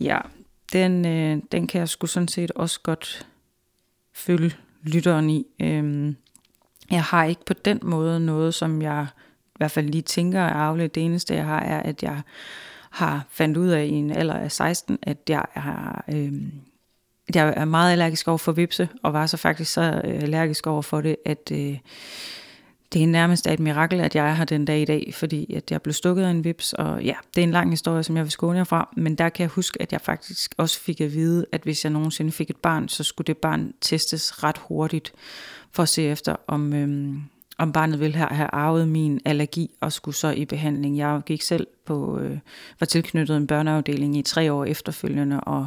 Ja, 0.00 0.18
den, 0.72 1.06
øh, 1.06 1.42
den 1.52 1.66
kan 1.66 1.78
jeg 1.78 1.88
sgu 1.88 2.06
sådan 2.06 2.28
set 2.28 2.50
også 2.50 2.80
godt 2.82 3.26
følge 4.14 4.54
lytteren 4.82 5.30
i. 5.30 5.46
Øhm, 5.60 6.16
jeg 6.90 7.02
har 7.02 7.24
ikke 7.24 7.44
på 7.44 7.52
den 7.52 7.80
måde 7.82 8.20
noget, 8.20 8.54
som 8.54 8.82
jeg 8.82 9.06
i 9.46 9.56
hvert 9.56 9.70
fald 9.70 9.88
lige 9.88 10.02
tænker 10.02 10.40
er 10.40 10.52
arveligt. 10.52 10.94
Det 10.94 11.04
eneste, 11.04 11.34
jeg 11.34 11.44
har, 11.44 11.60
er, 11.60 11.80
at 11.80 12.02
jeg 12.02 12.22
har 12.90 13.26
fandt 13.30 13.56
ud 13.56 13.68
af 13.68 13.84
i 13.84 13.90
en 13.90 14.10
alder 14.10 14.34
af 14.34 14.52
16, 14.52 14.98
at 15.02 15.18
jeg 15.28 15.44
er, 15.54 16.04
øh, 16.14 16.32
jeg 17.34 17.54
er 17.56 17.64
meget 17.64 17.92
allergisk 17.92 18.28
over 18.28 18.38
for 18.38 18.52
vipse, 18.52 18.88
og 19.02 19.12
var 19.12 19.26
så 19.26 19.36
faktisk 19.36 19.72
så 19.72 20.00
øh, 20.04 20.22
allergisk 20.22 20.66
over 20.66 20.82
for 20.82 21.00
det, 21.00 21.16
at 21.24 21.52
øh, 21.52 21.78
det 22.92 23.02
er 23.02 23.06
nærmest 23.06 23.46
et 23.46 23.60
mirakel, 23.60 24.00
at 24.00 24.14
jeg 24.14 24.28
er 24.28 24.34
her 24.34 24.44
den 24.44 24.64
dag 24.64 24.80
i 24.80 24.84
dag, 24.84 25.14
fordi 25.14 25.54
at 25.54 25.70
jeg 25.70 25.82
blev 25.82 25.92
stukket 25.92 26.24
af 26.24 26.30
en 26.30 26.44
vips, 26.44 26.72
og 26.72 27.02
ja, 27.02 27.14
det 27.34 27.40
er 27.40 27.44
en 27.44 27.50
lang 27.50 27.70
historie, 27.70 28.02
som 28.02 28.16
jeg 28.16 28.24
vil 28.24 28.32
skåne 28.32 28.58
jer 28.58 28.64
fra, 28.64 28.94
men 28.96 29.14
der 29.14 29.28
kan 29.28 29.42
jeg 29.42 29.50
huske, 29.50 29.82
at 29.82 29.92
jeg 29.92 30.00
faktisk 30.00 30.54
også 30.56 30.80
fik 30.80 31.00
at 31.00 31.12
vide, 31.12 31.46
at 31.52 31.62
hvis 31.62 31.84
jeg 31.84 31.92
nogensinde 31.92 32.32
fik 32.32 32.50
et 32.50 32.56
barn, 32.56 32.88
så 32.88 33.04
skulle 33.04 33.26
det 33.26 33.36
barn 33.36 33.72
testes 33.80 34.44
ret 34.44 34.58
hurtigt, 34.58 35.12
for 35.72 35.82
at 35.82 35.88
se 35.88 36.02
efter, 36.02 36.36
om, 36.46 36.72
øh, 36.72 37.18
om 37.58 37.72
barnet 37.72 38.00
ville 38.00 38.16
have, 38.16 38.28
have 38.30 38.48
arvet 38.52 38.88
min 38.88 39.20
allergi 39.24 39.70
og 39.80 39.92
skulle 39.92 40.14
så 40.14 40.30
i 40.30 40.44
behandling. 40.44 40.98
Jeg 40.98 41.20
gik 41.26 41.42
selv 41.42 41.66
på, 41.84 42.18
øh, 42.18 42.38
var 42.80 42.84
tilknyttet 42.84 43.36
en 43.36 43.46
børneafdeling 43.46 44.16
i 44.16 44.22
tre 44.22 44.52
år 44.52 44.64
efterfølgende, 44.64 45.40
og 45.40 45.66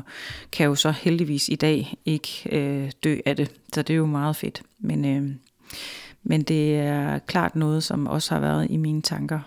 kan 0.51 0.65
jo 0.65 0.75
så 0.75 0.91
heldigvis 0.91 1.49
i 1.49 1.55
dag 1.55 1.97
ikke 2.05 2.29
øh, 2.51 2.91
dø 3.03 3.17
af 3.25 3.35
det. 3.35 3.51
Så 3.73 3.81
det 3.81 3.93
er 3.93 3.97
jo 3.97 4.05
meget 4.05 4.35
fedt. 4.35 4.61
Men, 4.79 5.05
øh, 5.05 5.31
men 6.23 6.41
det 6.41 6.75
er 6.75 7.19
klart 7.19 7.55
noget, 7.55 7.83
som 7.83 8.07
også 8.07 8.33
har 8.33 8.41
været 8.41 8.67
i 8.69 8.77
mine 8.77 9.01
tanker. 9.01 9.39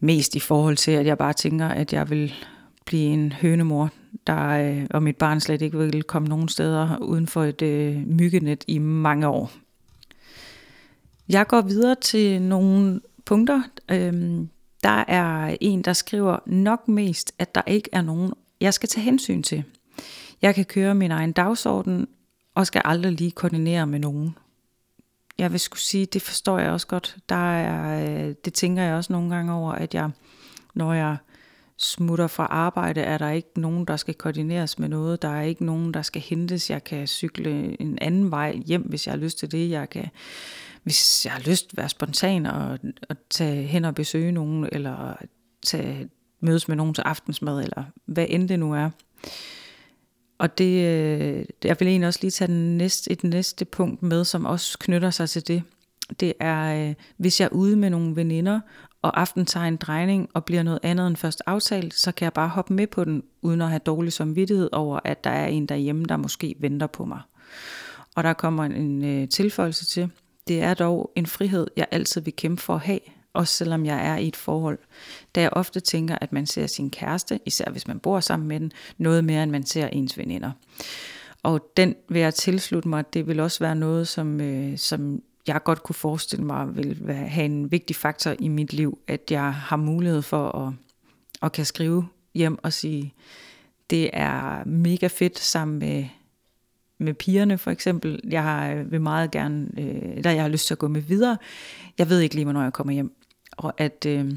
Mest 0.00 0.34
i 0.34 0.40
forhold 0.40 0.76
til, 0.76 0.90
at 0.90 1.06
jeg 1.06 1.18
bare 1.18 1.32
tænker, 1.32 1.68
at 1.68 1.92
jeg 1.92 2.10
vil 2.10 2.34
blive 2.86 3.12
en 3.12 3.32
hønemor, 3.32 3.90
der, 4.26 4.48
øh, 4.48 4.86
og 4.90 5.02
mit 5.02 5.16
barn 5.16 5.40
slet 5.40 5.62
ikke 5.62 5.78
vil 5.78 6.02
komme 6.02 6.28
nogen 6.28 6.48
steder 6.48 6.98
uden 6.98 7.26
for 7.26 7.44
et 7.44 7.62
øh, 7.62 8.06
myggenet 8.06 8.64
i 8.66 8.78
mange 8.78 9.28
år. 9.28 9.52
Jeg 11.28 11.46
går 11.46 11.60
videre 11.60 11.94
til 11.94 12.42
nogle 12.42 13.00
punkter. 13.24 13.62
Øhm, 13.90 14.48
der 14.82 15.04
er 15.08 15.56
en, 15.60 15.82
der 15.82 15.92
skriver 15.92 16.38
nok 16.46 16.88
mest, 16.88 17.32
at 17.38 17.54
der 17.54 17.62
ikke 17.66 17.88
er 17.92 18.02
nogen, 18.02 18.32
jeg 18.60 18.74
skal 18.74 18.88
tage 18.88 19.04
hensyn 19.04 19.42
til. 19.42 19.64
Jeg 20.42 20.54
kan 20.54 20.64
køre 20.64 20.94
min 20.94 21.10
egen 21.10 21.32
dagsorden, 21.32 22.08
og 22.54 22.66
skal 22.66 22.82
aldrig 22.84 23.12
lige 23.12 23.30
koordinere 23.30 23.86
med 23.86 23.98
nogen. 23.98 24.36
Jeg 25.38 25.52
vil 25.52 25.60
skulle 25.60 25.80
sige, 25.80 26.06
det 26.06 26.22
forstår 26.22 26.58
jeg 26.58 26.70
også 26.70 26.86
godt. 26.86 27.16
Der 27.28 27.54
er, 27.56 28.04
øh, 28.28 28.34
det 28.44 28.52
tænker 28.54 28.82
jeg 28.82 28.94
også 28.94 29.12
nogle 29.12 29.34
gange 29.34 29.52
over, 29.52 29.72
at 29.72 29.94
jeg, 29.94 30.10
når 30.74 30.92
jeg 30.92 31.16
smutter 31.76 32.26
fra 32.26 32.44
arbejde, 32.44 33.00
er 33.00 33.18
der 33.18 33.30
ikke 33.30 33.60
nogen, 33.60 33.84
der 33.84 33.96
skal 33.96 34.14
koordineres 34.14 34.78
med 34.78 34.88
noget. 34.88 35.22
Der 35.22 35.28
er 35.28 35.42
ikke 35.42 35.64
nogen, 35.64 35.94
der 35.94 36.02
skal 36.02 36.22
hentes. 36.22 36.70
Jeg 36.70 36.84
kan 36.84 37.06
cykle 37.06 37.80
en 37.80 37.98
anden 38.00 38.30
vej 38.30 38.56
hjem, 38.56 38.82
hvis 38.82 39.06
jeg 39.06 39.12
har 39.12 39.18
lyst 39.18 39.38
til 39.38 39.52
det. 39.52 39.70
Jeg 39.70 39.90
kan, 39.90 40.08
hvis 40.82 41.24
jeg 41.26 41.32
har 41.32 41.40
lyst, 41.50 41.76
være 41.76 41.88
spontan 41.88 42.46
og, 42.46 42.78
og 43.08 43.16
tage 43.30 43.62
hen 43.62 43.84
og 43.84 43.94
besøge 43.94 44.32
nogen, 44.32 44.68
eller 44.72 45.16
tage, 45.66 46.08
mødes 46.40 46.68
med 46.68 46.76
nogen 46.76 46.94
til 46.94 47.02
aftensmad, 47.02 47.62
eller 47.62 47.84
hvad 48.06 48.26
end 48.28 48.48
det 48.48 48.58
nu 48.58 48.74
er. 48.74 48.90
Og 50.38 50.58
det, 50.58 50.86
øh, 50.86 51.44
jeg 51.64 51.76
vil 51.80 51.88
egentlig 51.88 52.06
også 52.06 52.18
lige 52.22 52.30
tage 52.30 52.48
den 52.48 52.78
næste, 52.78 53.12
et 53.12 53.24
næste 53.24 53.64
punkt 53.64 54.02
med, 54.02 54.24
som 54.24 54.44
også 54.44 54.78
knytter 54.78 55.10
sig 55.10 55.30
til 55.30 55.48
det. 55.48 55.62
Det 56.20 56.32
er, 56.40 56.88
øh, 56.88 56.94
hvis 57.16 57.40
jeg 57.40 57.46
er 57.46 57.52
ude 57.52 57.76
med 57.76 57.90
nogle 57.90 58.16
veninder, 58.16 58.60
og 59.02 59.20
aften 59.20 59.46
tager 59.46 59.66
en 59.66 59.76
drejning 59.76 60.28
og 60.34 60.44
bliver 60.44 60.62
noget 60.62 60.78
andet 60.82 61.06
end 61.06 61.16
først 61.16 61.42
aftalt, 61.46 61.94
så 61.94 62.12
kan 62.12 62.24
jeg 62.24 62.32
bare 62.32 62.48
hoppe 62.48 62.74
med 62.74 62.86
på 62.86 63.04
den, 63.04 63.22
uden 63.42 63.60
at 63.60 63.68
have 63.68 63.78
dårlig 63.78 64.12
samvittighed 64.12 64.68
over, 64.72 65.00
at 65.04 65.24
der 65.24 65.30
er 65.30 65.46
en 65.46 65.66
derhjemme, 65.66 66.04
der 66.04 66.16
måske 66.16 66.54
venter 66.58 66.86
på 66.86 67.04
mig. 67.04 67.20
Og 68.14 68.24
der 68.24 68.32
kommer 68.32 68.64
en, 68.64 68.72
en 68.72 69.04
øh, 69.04 69.28
tilføjelse 69.28 69.84
til, 69.86 70.10
det 70.48 70.62
er 70.62 70.74
dog 70.74 71.12
en 71.16 71.26
frihed, 71.26 71.66
jeg 71.76 71.86
altid 71.90 72.20
vil 72.20 72.36
kæmpe 72.36 72.62
for 72.62 72.74
at 72.74 72.80
have, 72.80 73.00
også 73.32 73.54
selvom 73.54 73.86
jeg 73.86 74.06
er 74.06 74.16
i 74.16 74.28
et 74.28 74.36
forhold. 74.36 74.78
Da 75.34 75.40
jeg 75.40 75.50
ofte 75.52 75.80
tænker, 75.80 76.16
at 76.20 76.32
man 76.32 76.46
ser 76.46 76.66
sin 76.66 76.90
kæreste, 76.90 77.40
især 77.46 77.70
hvis 77.70 77.88
man 77.88 77.98
bor 77.98 78.20
sammen 78.20 78.48
med 78.48 78.60
den, 78.60 78.72
noget 78.98 79.24
mere 79.24 79.42
end 79.42 79.50
man 79.50 79.66
ser 79.66 79.86
ens 79.86 80.18
veninder. 80.18 80.50
Og 81.42 81.70
den 81.76 81.94
vil 82.08 82.20
jeg 82.20 82.34
tilslutte 82.34 82.88
mig, 82.88 83.14
det 83.14 83.26
vil 83.26 83.40
også 83.40 83.58
være 83.64 83.76
noget, 83.76 84.08
som, 84.08 84.40
øh, 84.40 84.78
som 84.78 85.22
jeg 85.46 85.62
godt 85.64 85.82
kunne 85.82 85.94
forestille 85.94 86.44
mig 86.44 86.76
vil 86.76 86.98
være, 87.00 87.28
have 87.28 87.44
en 87.44 87.70
vigtig 87.70 87.96
faktor 87.96 88.34
i 88.38 88.48
mit 88.48 88.72
liv, 88.72 88.98
at 89.06 89.30
jeg 89.30 89.54
har 89.54 89.76
mulighed 89.76 90.22
for 90.22 90.66
at, 90.66 90.72
at 91.42 91.52
kan 91.52 91.64
skrive 91.64 92.08
hjem 92.34 92.58
og 92.62 92.72
sige, 92.72 93.14
det 93.90 94.10
er 94.12 94.64
mega 94.64 95.06
fedt 95.06 95.38
sammen 95.38 95.78
med, 95.78 96.04
med 97.02 97.14
pigerne 97.14 97.58
for 97.58 97.70
eksempel. 97.70 98.20
Jeg 98.24 98.42
har, 98.42 98.72
øh, 98.72 98.92
vil 98.92 99.00
meget 99.00 99.30
gerne, 99.30 99.68
øh, 99.78 100.16
eller 100.16 100.30
jeg 100.30 100.42
har 100.42 100.48
lyst 100.48 100.66
til 100.66 100.74
at 100.74 100.78
gå 100.78 100.88
med 100.88 101.00
videre. 101.00 101.36
Jeg 101.98 102.08
ved 102.08 102.20
ikke 102.20 102.34
lige, 102.34 102.44
hvornår 102.44 102.62
jeg 102.62 102.72
kommer 102.72 102.92
hjem 102.92 103.16
og 103.56 103.74
at, 103.78 104.06
øh, 104.06 104.32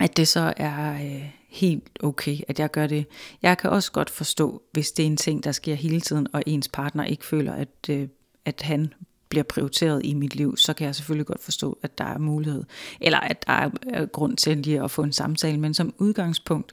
at 0.00 0.16
det 0.16 0.28
så 0.28 0.52
er 0.56 0.94
øh, 0.94 1.30
helt 1.48 1.98
okay, 2.02 2.38
at 2.48 2.58
jeg 2.58 2.70
gør 2.70 2.86
det. 2.86 3.06
Jeg 3.42 3.58
kan 3.58 3.70
også 3.70 3.92
godt 3.92 4.10
forstå, 4.10 4.62
hvis 4.72 4.92
det 4.92 5.02
er 5.02 5.06
en 5.06 5.16
ting, 5.16 5.44
der 5.44 5.52
sker 5.52 5.74
hele 5.74 6.00
tiden, 6.00 6.26
og 6.32 6.42
ens 6.46 6.68
partner 6.68 7.04
ikke 7.04 7.24
føler, 7.24 7.52
at, 7.52 7.90
øh, 7.90 8.08
at 8.44 8.62
han 8.62 8.92
bliver 9.28 9.42
prioriteret 9.42 10.00
i 10.04 10.14
mit 10.14 10.34
liv, 10.34 10.56
så 10.56 10.74
kan 10.74 10.86
jeg 10.86 10.94
selvfølgelig 10.94 11.26
godt 11.26 11.42
forstå, 11.42 11.78
at 11.82 11.98
der 11.98 12.04
er 12.04 12.18
mulighed, 12.18 12.64
eller 13.00 13.20
at 13.20 13.46
der 13.46 13.52
er 13.52 13.70
øh, 13.94 14.08
grund 14.08 14.36
til 14.36 14.56
lige 14.56 14.82
at 14.82 14.90
få 14.90 15.02
en 15.02 15.12
samtale, 15.12 15.60
men 15.60 15.74
som 15.74 15.94
udgangspunkt, 15.98 16.72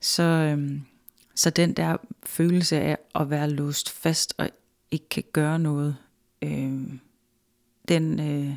så, 0.00 0.22
øh, 0.22 0.70
så 1.34 1.50
den 1.50 1.72
der 1.72 1.96
følelse 2.24 2.80
af 2.80 2.98
at 3.14 3.30
være 3.30 3.50
låst 3.50 3.90
fast 3.90 4.34
og 4.38 4.50
ikke 4.90 5.08
kan 5.08 5.24
gøre 5.32 5.58
noget, 5.58 5.96
øh, 6.42 6.80
den, 7.88 8.20
øh, 8.20 8.54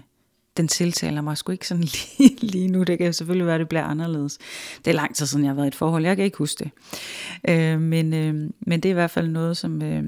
den 0.57 0.67
tiltaler 0.67 1.21
mig 1.21 1.37
sgu 1.37 1.51
ikke 1.51 1.67
sådan 1.67 1.83
lige, 2.19 2.35
lige 2.41 2.67
nu. 2.67 2.83
Det 2.83 2.97
kan 2.97 3.13
selvfølgelig 3.13 3.45
være, 3.45 3.55
at 3.55 3.59
det 3.59 3.69
bliver 3.69 3.83
anderledes. 3.83 4.37
Det 4.85 4.91
er 4.91 4.95
lang 4.95 5.15
tid 5.15 5.25
siden, 5.25 5.45
jeg 5.45 5.49
har 5.49 5.55
været 5.55 5.65
i 5.65 5.67
et 5.67 5.75
forhold. 5.75 6.05
Jeg 6.05 6.15
kan 6.15 6.25
ikke 6.25 6.37
huske 6.37 6.63
det. 6.63 6.71
Øh, 7.49 7.81
men, 7.81 8.13
øh, 8.13 8.49
men 8.59 8.79
det 8.79 8.89
er 8.89 8.93
i 8.93 8.93
hvert 8.93 9.11
fald 9.11 9.27
noget, 9.27 9.57
som 9.57 9.81
øh, 9.81 10.03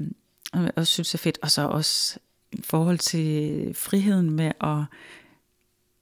jeg 0.54 0.70
også 0.76 0.92
synes 0.92 1.14
er 1.14 1.18
fedt. 1.18 1.38
Og 1.42 1.50
så 1.50 1.62
også 1.62 2.18
i 2.52 2.62
forhold 2.64 2.98
til 2.98 3.74
friheden 3.74 4.30
med 4.30 4.52
at 4.60 4.84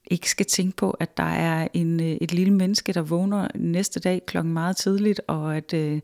ikke 0.07 0.31
skal 0.31 0.47
tænke 0.47 0.77
på, 0.77 0.91
at 0.91 1.17
der 1.17 1.23
er 1.23 1.69
en, 1.73 2.01
øh, 2.01 2.17
et 2.21 2.35
lille 2.35 2.53
menneske, 2.53 2.93
der 2.93 3.03
vågner 3.03 3.49
næste 3.55 4.01
dag 4.01 4.27
klokken 4.27 4.53
meget 4.53 4.77
tidligt, 4.77 5.21
og 5.27 5.57
at 5.57 5.75
øh, 5.75 6.01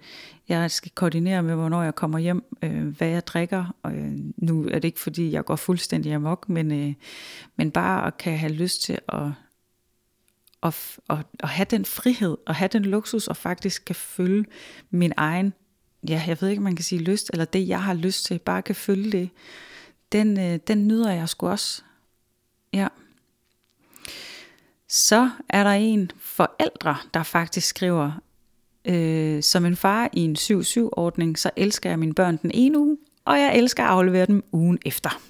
jeg 0.48 0.70
skal 0.70 0.92
koordinere 0.94 1.42
med, 1.42 1.54
hvornår 1.54 1.82
jeg 1.82 1.94
kommer 1.94 2.18
hjem, 2.18 2.44
øh, 2.62 2.86
hvad 2.86 3.08
jeg 3.08 3.26
drikker. 3.26 3.74
Og, 3.82 3.92
øh, 3.94 4.12
nu 4.36 4.64
er 4.64 4.74
det 4.74 4.84
ikke, 4.84 5.00
fordi 5.00 5.32
jeg 5.32 5.44
går 5.44 5.56
fuldstændig 5.56 6.12
amok, 6.12 6.48
men, 6.48 6.72
øh, 6.72 6.94
men 7.56 7.70
bare 7.70 8.06
at 8.06 8.18
kan 8.18 8.38
have 8.38 8.52
lyst 8.52 8.82
til 8.82 8.98
at, 9.08 9.22
at, 10.62 10.98
at, 11.10 11.26
at 11.40 11.48
have 11.48 11.66
den 11.70 11.84
frihed, 11.84 12.36
og 12.46 12.54
have 12.54 12.68
den 12.68 12.82
luksus, 12.82 13.28
og 13.28 13.36
faktisk 13.36 13.84
kan 13.84 13.94
følge 13.96 14.44
min 14.90 15.12
egen, 15.16 15.52
ja, 16.08 16.22
jeg 16.26 16.36
ved 16.40 16.48
ikke, 16.48 16.60
om 16.60 16.64
man 16.64 16.76
kan 16.76 16.84
sige 16.84 17.02
lyst, 17.02 17.30
eller 17.32 17.44
det, 17.44 17.68
jeg 17.68 17.82
har 17.82 17.94
lyst 17.94 18.24
til, 18.24 18.38
bare 18.38 18.62
kan 18.62 18.74
følge 18.74 19.12
det, 19.12 19.30
den, 20.12 20.38
øh, 20.38 20.58
den 20.66 20.88
nyder 20.88 21.12
jeg 21.12 21.28
sgu 21.28 21.48
også. 21.48 21.82
Ja. 22.72 22.88
Så 24.92 25.30
er 25.48 25.64
der 25.64 25.70
en 25.70 26.10
forældre, 26.18 26.96
der 27.14 27.22
faktisk 27.22 27.66
skriver, 27.66 28.12
øh, 28.84 29.42
som 29.42 29.64
en 29.64 29.76
far 29.76 30.10
i 30.12 30.20
en 30.20 30.36
7-7-ordning, 30.36 31.38
så 31.38 31.50
elsker 31.56 31.90
jeg 31.90 31.98
mine 31.98 32.14
børn 32.14 32.36
den 32.36 32.50
ene 32.54 32.78
uge, 32.78 32.98
og 33.24 33.38
jeg 33.38 33.56
elsker 33.56 33.84
at 33.84 33.90
aflevere 33.90 34.26
dem 34.26 34.44
ugen 34.52 34.78
efter. 34.86 35.20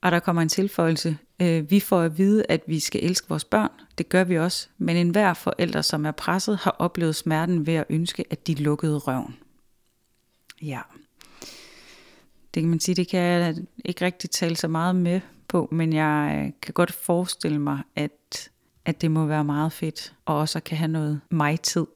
Og 0.00 0.12
der 0.12 0.18
kommer 0.18 0.42
en 0.42 0.48
tilføjelse. 0.48 1.18
Øh, 1.42 1.70
vi 1.70 1.80
får 1.80 2.00
at 2.00 2.18
vide, 2.18 2.44
at 2.48 2.62
vi 2.66 2.80
skal 2.80 3.04
elske 3.04 3.28
vores 3.28 3.44
børn. 3.44 3.70
Det 3.98 4.08
gør 4.08 4.24
vi 4.24 4.38
også. 4.38 4.68
Men 4.78 4.96
enhver 4.96 5.34
forælder, 5.34 5.82
som 5.82 6.06
er 6.06 6.12
presset, 6.12 6.56
har 6.56 6.76
oplevet 6.78 7.16
smerten 7.16 7.66
ved 7.66 7.74
at 7.74 7.84
ønske, 7.90 8.24
at 8.30 8.46
de 8.46 8.54
lukkede 8.54 8.98
røven. 8.98 9.36
Ja. 10.62 10.80
Det 12.54 12.62
kan 12.62 12.70
man 12.70 12.80
sige, 12.80 12.94
det 12.94 13.08
kan 13.08 13.20
jeg 13.20 13.56
ikke 13.84 14.04
rigtig 14.04 14.30
tale 14.30 14.56
så 14.56 14.68
meget 14.68 14.96
med 14.96 15.20
på, 15.48 15.68
men 15.72 15.92
jeg 15.92 16.42
øh, 16.44 16.52
kan 16.62 16.74
godt 16.74 16.92
forestille 16.92 17.58
mig, 17.58 17.82
at, 17.96 18.50
at 18.84 19.00
det 19.00 19.10
må 19.10 19.26
være 19.26 19.44
meget 19.44 19.72
fedt, 19.72 20.14
og 20.24 20.38
også 20.38 20.60
kan 20.60 20.78
have 20.78 20.88
noget 20.88 21.20
mig-tid. 21.30 21.86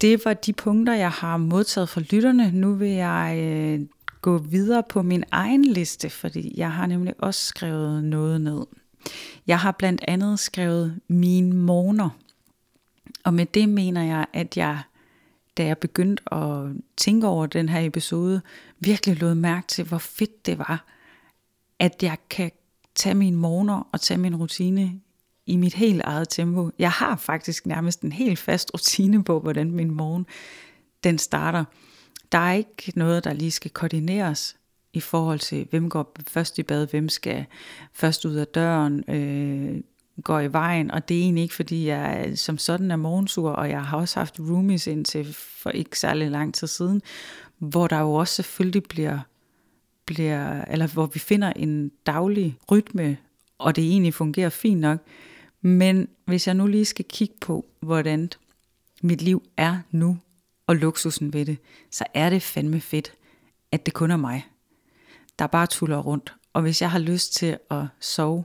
Det 0.00 0.24
var 0.24 0.34
de 0.34 0.52
punkter, 0.52 0.94
jeg 0.94 1.10
har 1.10 1.36
modtaget 1.36 1.88
fra 1.88 2.00
lytterne. 2.00 2.50
Nu 2.50 2.74
vil 2.74 2.90
jeg 2.90 3.38
øh, 3.40 3.86
gå 4.22 4.38
videre 4.38 4.82
på 4.88 5.02
min 5.02 5.24
egen 5.30 5.64
liste, 5.64 6.10
fordi 6.10 6.54
jeg 6.56 6.72
har 6.72 6.86
nemlig 6.86 7.14
også 7.18 7.44
skrevet 7.44 8.04
noget 8.04 8.40
ned. 8.40 8.66
Jeg 9.46 9.58
har 9.58 9.72
blandt 9.72 10.04
andet 10.08 10.38
skrevet 10.38 11.00
mine 11.08 11.56
morgener. 11.56 12.10
Og 13.24 13.34
med 13.34 13.46
det 13.46 13.68
mener 13.68 14.02
jeg, 14.02 14.26
at 14.32 14.56
jeg, 14.56 14.78
da 15.56 15.64
jeg 15.64 15.78
begyndte 15.78 16.34
at 16.34 16.72
tænke 16.96 17.26
over 17.26 17.46
den 17.46 17.68
her 17.68 17.80
episode, 17.80 18.40
virkelig 18.78 19.20
lod 19.20 19.34
mærke 19.34 19.66
til, 19.66 19.84
hvor 19.84 19.98
fedt 19.98 20.46
det 20.46 20.58
var, 20.58 20.84
at 21.78 22.02
jeg 22.02 22.16
kan 22.30 22.50
tage 22.94 23.14
mine 23.14 23.36
morgener 23.36 23.88
og 23.92 24.00
tage 24.00 24.18
min 24.18 24.36
rutine 24.36 25.00
i 25.46 25.56
mit 25.56 25.74
helt 25.74 26.02
eget 26.04 26.28
tempo. 26.28 26.70
Jeg 26.78 26.90
har 26.90 27.16
faktisk 27.16 27.66
nærmest 27.66 28.00
en 28.00 28.12
helt 28.12 28.38
fast 28.38 28.70
rutine 28.74 29.24
på, 29.24 29.40
hvordan 29.40 29.70
min 29.70 29.90
morgen 29.90 30.26
den 31.04 31.18
starter. 31.18 31.64
Der 32.32 32.38
er 32.38 32.52
ikke 32.52 32.92
noget, 32.96 33.24
der 33.24 33.32
lige 33.32 33.50
skal 33.50 33.70
koordineres 33.70 34.56
i 34.92 35.00
forhold 35.00 35.38
til, 35.38 35.66
hvem 35.70 35.90
går 35.90 36.16
først 36.28 36.58
i 36.58 36.62
bad, 36.62 36.86
hvem 36.86 37.08
skal 37.08 37.46
først 37.92 38.24
ud 38.24 38.34
af 38.34 38.46
døren, 38.46 39.04
øh, 39.10 39.82
går 40.22 40.40
i 40.40 40.52
vejen, 40.52 40.90
og 40.90 41.08
det 41.08 41.16
er 41.16 41.22
egentlig 41.22 41.42
ikke, 41.42 41.54
fordi 41.54 41.86
jeg 41.86 42.32
som 42.34 42.58
sådan 42.58 42.90
er 42.90 42.96
morgensur, 42.96 43.50
og 43.50 43.70
jeg 43.70 43.84
har 43.84 43.98
også 43.98 44.20
haft 44.20 44.40
roomies 44.40 44.86
indtil 44.86 45.34
for 45.34 45.70
ikke 45.70 45.98
særlig 45.98 46.30
lang 46.30 46.54
tid 46.54 46.66
siden, 46.66 47.02
hvor 47.58 47.86
der 47.86 48.00
jo 48.00 48.14
også 48.14 48.34
selvfølgelig 48.34 48.82
bliver 48.82 49.18
bliver, 50.06 50.64
eller 50.64 50.86
hvor 50.86 51.06
vi 51.06 51.18
finder 51.18 51.52
en 51.52 51.90
daglig 52.06 52.58
rytme, 52.70 53.16
og 53.58 53.76
det 53.76 53.84
egentlig 53.84 54.14
fungerer 54.14 54.48
fint 54.48 54.80
nok. 54.80 54.98
Men 55.60 56.08
hvis 56.24 56.46
jeg 56.46 56.54
nu 56.54 56.66
lige 56.66 56.84
skal 56.84 57.04
kigge 57.04 57.34
på, 57.40 57.66
hvordan 57.80 58.30
mit 59.02 59.22
liv 59.22 59.42
er 59.56 59.78
nu, 59.90 60.18
og 60.66 60.76
luksusen 60.76 61.32
ved 61.32 61.46
det, 61.46 61.58
så 61.90 62.04
er 62.14 62.30
det 62.30 62.42
fandme 62.42 62.80
fedt, 62.80 63.12
at 63.72 63.86
det 63.86 63.94
kun 63.94 64.10
er 64.10 64.16
mig, 64.16 64.46
der 65.38 65.46
bare 65.46 65.66
tuller 65.66 65.98
rundt. 65.98 66.34
Og 66.52 66.62
hvis 66.62 66.82
jeg 66.82 66.90
har 66.90 66.98
lyst 66.98 67.34
til 67.34 67.58
at 67.70 67.84
sove 68.00 68.44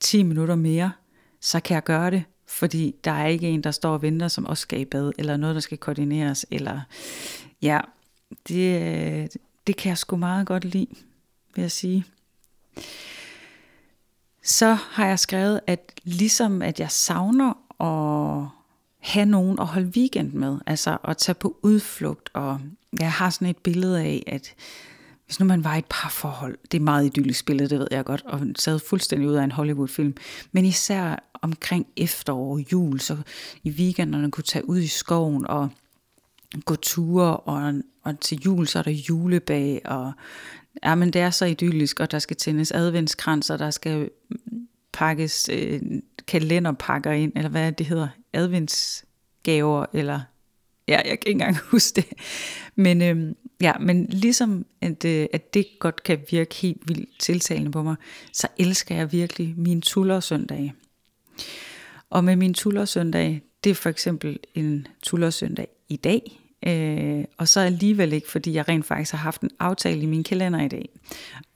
10 0.00 0.22
minutter 0.22 0.54
mere, 0.54 0.92
så 1.40 1.60
kan 1.60 1.74
jeg 1.74 1.82
gøre 1.82 2.10
det, 2.10 2.24
fordi 2.46 2.94
der 3.04 3.10
er 3.10 3.26
ikke 3.26 3.48
en, 3.48 3.62
der 3.62 3.70
står 3.70 3.92
og 3.92 4.02
venter, 4.02 4.28
som 4.28 4.46
også 4.46 4.62
skal 4.62 4.80
i 4.80 4.84
bad, 4.84 5.12
eller 5.18 5.36
noget, 5.36 5.54
der 5.54 5.60
skal 5.60 5.78
koordineres, 5.78 6.46
eller 6.50 6.80
ja, 7.62 7.80
det, 8.48 9.36
det 9.66 9.76
kan 9.76 9.88
jeg 9.88 9.98
sgu 9.98 10.16
meget 10.16 10.46
godt 10.46 10.64
lide, 10.64 10.94
vil 11.54 11.62
jeg 11.62 11.70
sige. 11.70 12.04
Så 14.42 14.74
har 14.74 15.06
jeg 15.06 15.18
skrevet, 15.18 15.60
at 15.66 16.00
ligesom 16.04 16.62
at 16.62 16.80
jeg 16.80 16.90
savner 16.90 17.50
at 17.80 18.48
have 18.98 19.26
nogen 19.26 19.58
at 19.58 19.66
holde 19.66 19.92
weekend 19.96 20.32
med, 20.32 20.58
altså 20.66 20.98
at 21.04 21.16
tage 21.16 21.34
på 21.34 21.56
udflugt, 21.62 22.30
og 22.32 22.60
jeg 23.00 23.12
har 23.12 23.30
sådan 23.30 23.48
et 23.48 23.56
billede 23.56 24.00
af, 24.00 24.22
at 24.26 24.54
hvis 25.26 25.40
nu 25.40 25.46
man 25.46 25.64
var 25.64 25.74
i 25.74 25.78
et 25.78 25.84
parforhold, 25.90 26.58
det 26.72 26.78
er 26.78 26.82
meget 26.82 27.06
idyllisk 27.06 27.46
billede, 27.46 27.68
det 27.68 27.78
ved 27.78 27.88
jeg 27.90 28.04
godt, 28.04 28.22
og 28.24 28.40
sad 28.56 28.78
fuldstændig 28.78 29.28
ud 29.28 29.34
af 29.34 29.44
en 29.44 29.52
Hollywood-film, 29.52 30.14
men 30.52 30.64
især 30.64 31.30
omkring 31.42 31.86
efterår 31.96 32.52
og 32.52 32.72
jul, 32.72 33.00
så 33.00 33.16
i 33.62 33.70
weekenderne 33.70 34.30
kunne 34.30 34.44
tage 34.44 34.68
ud 34.68 34.78
i 34.78 34.86
skoven 34.86 35.46
og 35.46 35.68
gå 36.64 36.76
ture, 36.76 37.36
og, 37.36 37.74
og 38.02 38.20
til 38.20 38.38
jul 38.44 38.66
så 38.66 38.78
er 38.78 38.82
der 38.82 38.90
julebag, 38.90 39.80
og 39.84 40.12
ja, 40.84 40.94
men 40.94 41.12
det 41.12 41.20
er 41.20 41.30
så 41.30 41.44
idyllisk, 41.44 42.00
og 42.00 42.10
der 42.10 42.18
skal 42.18 42.36
tændes 42.36 42.72
adventskrans, 42.72 43.50
og 43.50 43.58
der 43.58 43.70
skal 43.70 44.10
pakkes 44.92 45.48
øh, 45.52 45.80
kalenderpakker 46.26 47.12
ind, 47.12 47.32
eller 47.36 47.50
hvad 47.50 47.72
det 47.72 47.86
hedder, 47.86 48.08
adventsgaver, 48.32 49.86
eller 49.92 50.20
ja, 50.88 50.96
jeg 50.96 51.04
kan 51.04 51.12
ikke 51.12 51.30
engang 51.30 51.56
huske 51.70 51.96
det. 51.96 52.06
Men, 52.74 53.02
øh, 53.02 53.34
ja, 53.60 53.72
men 53.80 54.06
ligesom 54.06 54.66
at, 54.80 55.04
øh, 55.04 55.26
at 55.32 55.54
det 55.54 55.66
godt 55.80 56.02
kan 56.02 56.20
virke 56.30 56.54
helt 56.54 56.88
vildt 56.88 57.20
tiltalende 57.20 57.70
på 57.70 57.82
mig, 57.82 57.96
så 58.32 58.48
elsker 58.58 58.94
jeg 58.94 59.12
virkelig 59.12 59.54
min 59.56 59.80
tullersøndag. 59.80 60.72
Og 62.10 62.24
med 62.24 62.36
min 62.36 62.54
tullersøndag, 62.54 63.42
det 63.64 63.70
er 63.70 63.74
for 63.74 63.88
eksempel 63.88 64.38
en 64.54 64.86
tullersøndag 65.02 65.68
i 65.88 65.96
dag, 65.96 66.40
Øh, 66.66 67.24
og 67.38 67.48
så 67.48 67.60
alligevel 67.60 68.12
ikke, 68.12 68.30
fordi 68.30 68.54
jeg 68.54 68.68
rent 68.68 68.86
faktisk 68.86 69.12
har 69.12 69.18
haft 69.18 69.40
en 69.40 69.50
aftale 69.58 70.02
i 70.02 70.06
min 70.06 70.24
kalender 70.24 70.62
i 70.62 70.68
dag. 70.68 70.88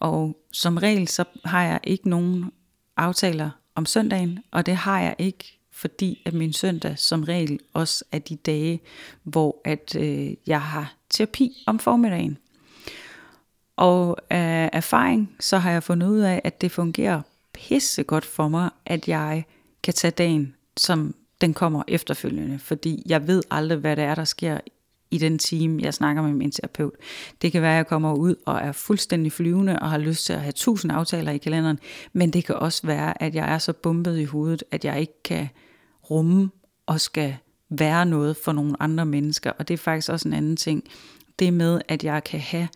Og 0.01 0.37
som 0.53 0.77
regel, 0.77 1.09
så 1.09 1.25
har 1.45 1.65
jeg 1.65 1.81
ikke 1.85 2.09
nogen 2.09 2.53
aftaler 2.97 3.51
om 3.75 3.87
søndagen, 3.87 4.39
og 4.51 4.67
det 4.67 4.77
har 4.77 5.01
jeg 5.01 5.15
ikke, 5.19 5.59
fordi 5.73 6.23
at 6.27 6.35
min 6.35 6.53
søndag 6.53 6.99
som 6.99 7.23
regel 7.23 7.61
også 7.73 8.05
er 8.13 8.19
de 8.19 8.37
dage, 8.37 8.81
hvor 9.23 9.61
at 9.65 9.97
øh, 9.99 10.31
jeg 10.47 10.63
har 10.63 10.95
terapi 11.11 11.63
om 11.67 11.79
formiddagen. 11.79 12.39
Og 13.77 14.17
af 14.31 14.71
erfaring, 14.73 15.37
så 15.41 15.59
har 15.59 15.71
jeg 15.71 15.83
fundet 15.83 16.09
ud 16.09 16.19
af, 16.19 16.41
at 16.45 16.61
det 16.61 16.73
fungerer 16.73 17.23
pisse 17.53 18.03
godt 18.03 18.25
for 18.25 18.49
mig, 18.49 18.71
at 18.87 19.09
jeg 19.09 19.45
kan 19.83 19.95
tage 19.95 20.11
dagen, 20.11 20.55
som 20.77 21.15
den 21.41 21.55
kommer 21.55 21.83
efterfølgende, 21.89 22.59
fordi 22.59 23.03
jeg 23.07 23.27
ved 23.27 23.43
aldrig, 23.51 23.79
hvad 23.79 23.97
der 23.97 24.03
er, 24.05 24.15
der 24.15 24.25
sker 24.25 24.59
i 25.11 25.19
den 25.19 25.39
time, 25.39 25.83
jeg 25.83 25.95
snakker 25.95 26.23
med 26.23 26.33
min 26.33 26.51
terapeut. 26.51 26.95
Det 27.43 27.53
kan 27.53 27.63
være, 27.63 27.73
at 27.73 27.77
jeg 27.77 27.87
kommer 27.87 28.15
ud 28.15 28.35
og 28.47 28.59
er 28.59 28.73
fuldstændig 28.73 29.33
flyvende 29.33 29.79
og 29.79 29.91
har 29.91 29.99
lyst 29.99 30.27
til 30.27 30.33
at 30.33 30.41
have 30.41 30.53
tusind 30.53 30.93
aftaler 30.93 31.33
i 31.33 31.39
kalenderen, 31.39 31.79
men 32.13 32.31
det 32.31 32.45
kan 32.45 32.55
også 32.55 32.87
være, 32.87 33.23
at 33.23 33.35
jeg 33.35 33.53
er 33.55 33.59
så 33.59 33.73
bumpet 33.73 34.19
i 34.19 34.25
hovedet, 34.25 34.65
at 34.71 34.85
jeg 34.85 35.01
ikke 35.01 35.23
kan 35.25 35.49
rumme 36.11 36.51
og 36.87 37.01
skal 37.01 37.37
være 37.69 38.07
noget 38.07 38.37
for 38.45 38.53
nogle 38.53 38.83
andre 38.83 39.07
mennesker. 39.07 39.51
Og 39.51 39.69
det 39.69 39.75
er 39.75 39.79
faktisk 39.79 40.09
også 40.09 40.29
en 40.29 40.35
anden 40.35 40.57
ting. 40.57 40.85
Det 41.39 41.53
med, 41.53 41.81
at 41.89 42.05
jeg 42.05 42.25
kan 42.25 42.41
have, 42.41 42.69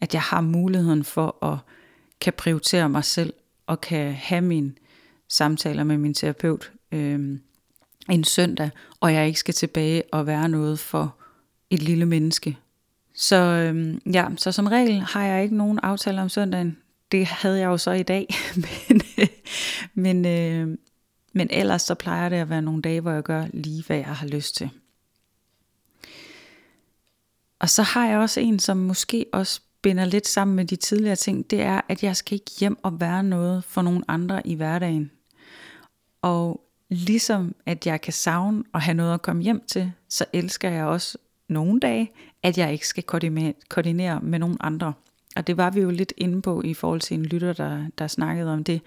at 0.00 0.14
jeg 0.14 0.22
har 0.22 0.40
muligheden 0.40 1.04
for 1.04 1.44
at 1.44 1.58
kan 2.20 2.32
prioritere 2.32 2.88
mig 2.88 3.04
selv 3.04 3.32
og 3.66 3.80
kan 3.80 4.12
have 4.12 4.40
mine 4.40 4.72
samtaler 5.28 5.84
med 5.84 5.98
min 5.98 6.14
terapeut 6.14 6.72
øh, 6.92 7.38
en 8.10 8.24
søndag, 8.24 8.70
og 9.00 9.14
jeg 9.14 9.26
ikke 9.26 9.38
skal 9.38 9.54
tilbage 9.54 10.02
og 10.12 10.26
være 10.26 10.48
noget 10.48 10.78
for 10.78 11.16
et 11.74 11.82
lille 11.82 12.06
menneske. 12.06 12.58
Så 13.14 13.36
øhm, 13.36 14.00
ja, 14.12 14.26
så 14.36 14.52
som 14.52 14.66
regel 14.66 15.00
har 15.00 15.24
jeg 15.24 15.42
ikke 15.42 15.56
nogen 15.56 15.78
aftaler 15.82 16.22
om 16.22 16.28
søndagen. 16.28 16.76
Det 17.12 17.26
havde 17.26 17.58
jeg 17.58 17.66
jo 17.66 17.76
så 17.76 17.90
i 17.90 18.02
dag, 18.02 18.26
men, 18.88 19.02
øh, 19.18 19.26
men, 19.94 20.26
øh, 20.26 20.78
men 21.32 21.48
ellers 21.50 21.82
så 21.82 21.94
plejer 21.94 22.28
det 22.28 22.36
at 22.36 22.50
være 22.50 22.62
nogle 22.62 22.82
dage, 22.82 23.00
hvor 23.00 23.10
jeg 23.10 23.22
gør 23.22 23.46
lige, 23.52 23.84
hvad 23.86 23.96
jeg 23.96 24.16
har 24.16 24.26
lyst 24.26 24.56
til. 24.56 24.70
Og 27.58 27.70
så 27.70 27.82
har 27.82 28.06
jeg 28.08 28.18
også 28.18 28.40
en, 28.40 28.58
som 28.58 28.76
måske 28.76 29.26
også 29.32 29.60
binder 29.82 30.04
lidt 30.04 30.28
sammen 30.28 30.56
med 30.56 30.64
de 30.64 30.76
tidligere 30.76 31.16
ting, 31.16 31.50
det 31.50 31.60
er, 31.60 31.80
at 31.88 32.02
jeg 32.02 32.16
skal 32.16 32.34
ikke 32.34 32.50
hjem 32.60 32.78
og 32.82 33.00
være 33.00 33.22
noget 33.22 33.64
for 33.64 33.82
nogen 33.82 34.04
andre 34.08 34.46
i 34.46 34.54
hverdagen. 34.54 35.10
Og 36.22 36.60
ligesom 36.88 37.54
at 37.66 37.86
jeg 37.86 38.00
kan 38.00 38.12
savne 38.12 38.64
og 38.72 38.82
have 38.82 38.94
noget 38.94 39.14
at 39.14 39.22
komme 39.22 39.42
hjem 39.42 39.62
til, 39.66 39.92
så 40.08 40.24
elsker 40.32 40.70
jeg 40.70 40.84
også 40.84 41.18
nogle 41.54 41.80
dage, 41.80 42.10
at 42.42 42.58
jeg 42.58 42.72
ikke 42.72 42.88
skal 42.88 43.02
koordinere 43.68 44.20
med 44.20 44.38
nogen 44.38 44.56
andre. 44.60 44.92
Og 45.36 45.46
det 45.46 45.56
var 45.56 45.70
vi 45.70 45.80
jo 45.80 45.90
lidt 45.90 46.12
inde 46.16 46.42
på 46.42 46.62
i 46.62 46.74
forhold 46.74 47.00
til 47.00 47.14
en 47.14 47.24
lytter, 47.24 47.52
der, 47.52 47.86
der 47.98 48.06
snakkede 48.06 48.52
om 48.52 48.64
det. 48.64 48.80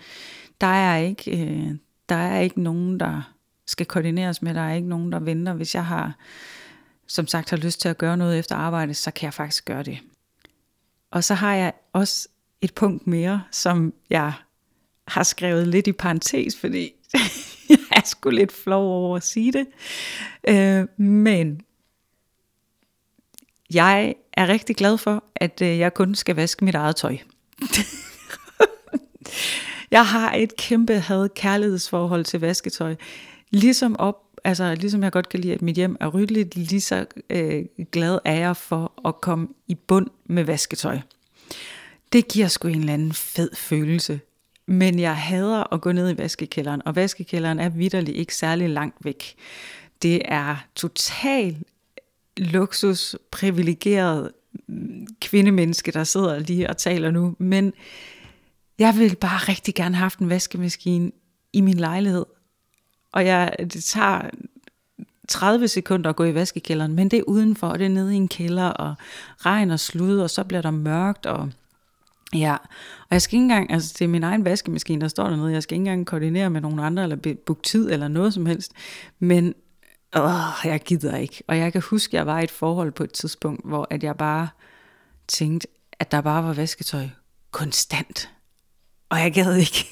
Der 0.62 0.68
er 0.68 0.98
ikke, 0.98 1.42
øh, 1.42 1.72
der 2.10 2.16
er 2.16 2.40
ikke 2.40 2.62
nogen, 2.62 3.00
der 3.00 3.34
skal 3.66 3.86
koordineres 3.86 4.42
med. 4.42 4.54
Der 4.54 4.62
er 4.62 4.74
ikke 4.74 4.90
nogen, 4.90 5.12
der 5.12 5.20
venter. 5.20 5.54
Hvis 5.54 5.76
jeg 5.76 5.86
har, 5.86 6.16
som 7.08 7.28
sagt, 7.28 7.50
har 7.50 7.58
lyst 7.58 7.82
til 7.82 7.90
at 7.90 7.98
gøre 7.98 8.18
noget 8.18 8.40
efter 8.40 8.56
arbejde, 8.56 8.94
så 8.94 9.12
kan 9.12 9.26
jeg 9.26 9.34
faktisk 9.34 9.66
gøre 9.66 9.84
det. 9.84 10.00
Og 11.12 11.24
så 11.24 11.34
har 11.34 11.56
jeg 11.56 11.74
også 11.94 12.28
et 12.62 12.74
punkt 12.74 13.08
mere, 13.08 13.44
som 13.52 13.94
jeg 14.10 14.34
har 15.08 15.24
skrevet 15.24 15.68
lidt 15.68 15.88
i 15.88 15.92
parentes, 15.92 16.60
fordi 16.60 16.92
jeg 17.70 17.78
er 17.92 18.06
sgu 18.06 18.30
lidt 18.30 18.52
flov 18.52 18.84
over 18.84 19.18
at 19.18 19.24
sige 19.24 19.52
det. 19.52 19.68
Øh, 20.48 20.88
men 21.06 21.62
jeg 23.74 24.16
er 24.34 24.48
rigtig 24.48 24.76
glad 24.76 24.98
for, 24.98 25.24
at 25.36 25.62
øh, 25.62 25.80
jeg 25.80 25.94
kun 25.94 26.16
skal 26.16 26.36
vaske 26.36 26.66
mit 26.66 26.76
eget 26.76 26.96
tøj. 26.96 27.18
jeg 29.92 30.08
har 30.08 30.34
et 30.34 30.56
kæmpe 30.56 30.94
had 30.94 31.30
kærlighedsforhold 31.30 32.26
til 32.26 32.40
vasketøj. 32.40 32.96
Ligesom 33.52 33.96
op, 34.00 34.24
altså 34.44 34.76
ligesom 34.76 35.04
jeg 35.04 35.12
godt 35.12 35.30
kan 35.30 35.40
lide, 35.40 35.54
at 35.54 35.62
mit 35.62 35.76
hjem 35.76 35.98
er 36.00 36.08
ryddeligt, 36.08 36.56
lige 36.56 36.82
så 36.82 37.06
øh, 37.30 37.66
glad 37.92 38.20
er 38.26 38.36
jeg 38.36 38.58
for 38.58 39.08
at 39.08 39.22
komme 39.22 39.48
i 39.68 39.76
bund 39.76 40.08
med 40.26 40.44
vasketøj. 40.44 41.00
Det 42.14 42.28
giver 42.28 42.48
sgu 42.48 42.68
en 42.68 42.80
eller 42.80 42.94
anden 42.94 43.14
fed 43.14 43.56
følelse. 43.56 44.20
Men 44.66 45.00
jeg 45.00 45.18
hader 45.18 45.74
at 45.74 45.82
gå 45.82 45.92
ned 45.92 46.14
i 46.14 46.18
vaskekælderen, 46.18 46.82
og 46.86 46.96
vaskekælderen 46.96 47.60
er 47.60 47.70
vidderligt 47.70 48.18
ikke 48.18 48.36
særlig 48.36 48.70
langt 48.70 49.06
væk. 49.06 49.36
Det 50.02 50.22
er 50.26 50.56
totalt 50.76 51.58
luksus, 52.40 53.16
privilegeret 53.32 54.32
mm, 54.68 55.08
kvindemenneske, 55.22 55.92
der 55.92 56.04
sidder 56.04 56.40
lige 56.40 56.70
og 56.70 56.78
taler 56.78 57.12
nu, 57.12 57.36
men 57.40 57.74
jeg 58.80 58.96
vil 58.98 59.16
bare 59.16 59.38
rigtig 59.38 59.76
gerne 59.76 59.96
have 59.96 60.02
haft 60.02 60.20
en 60.20 60.30
vaskemaskine 60.30 61.12
i 61.54 61.62
min 61.62 61.78
lejlighed. 61.78 62.26
Og 63.12 63.26
jeg, 63.26 63.56
det 63.60 63.84
tager 63.84 64.30
30 65.28 65.68
sekunder 65.68 66.10
at 66.10 66.16
gå 66.16 66.24
i 66.24 66.36
vaskekælderen, 66.36 66.94
men 66.94 67.12
det 67.12 67.20
er 67.20 67.24
udenfor, 67.24 67.68
og 67.68 67.80
det 67.80 67.86
er 67.86 67.90
nede 67.90 68.14
i 68.14 68.18
en 68.18 68.28
kælder, 68.28 68.68
og 68.68 68.96
regn 69.38 69.72
og 69.72 69.80
slud, 69.80 70.20
og 70.20 70.30
så 70.30 70.44
bliver 70.44 70.62
der 70.62 70.72
mørkt, 70.72 71.26
og 71.26 71.50
ja, 72.34 72.54
og 73.00 73.12
jeg 73.12 73.22
skal 73.22 73.36
ikke 73.36 73.44
engang, 73.44 73.72
altså 73.72 73.96
det 74.00 74.06
er 74.06 74.10
min 74.10 74.24
egen 74.24 74.46
vaskemaskine, 74.46 75.02
der 75.02 75.08
står 75.08 75.30
dernede, 75.30 75.52
jeg 75.52 75.64
skal 75.64 75.76
ikke 75.76 75.82
engang 75.82 76.06
koordinere 76.06 76.50
med 76.50 76.62
nogen 76.62 76.80
andre, 76.80 77.04
eller 77.04 77.36
booke 77.46 77.62
tid, 77.62 77.92
eller 77.92 78.08
noget 78.08 78.34
som 78.34 78.46
helst, 78.46 78.72
men 79.20 79.54
åh, 80.16 80.66
jeg 80.66 80.82
gider 80.86 81.18
ikke. 81.18 81.44
Og 81.48 81.58
jeg 81.58 81.72
kan 81.72 81.82
huske, 81.82 82.10
at 82.10 82.14
jeg 82.14 82.26
var 82.26 82.40
i 82.40 82.44
et 82.44 82.52
forhold 82.52 82.92
på 82.92 83.04
et 83.04 83.12
tidspunkt, 83.12 83.66
hvor 83.66 83.88
at 83.90 84.04
jeg 84.04 84.18
bare 84.18 84.48
tænkte, 85.28 85.68
at 86.00 86.12
der 86.12 86.22
bare 86.22 86.44
var 86.44 86.54
vasketøj 86.54 87.08
konstant. 87.52 88.30
Og 89.10 89.20
jeg 89.20 89.34
gad 89.34 89.56
ikke. 89.56 89.86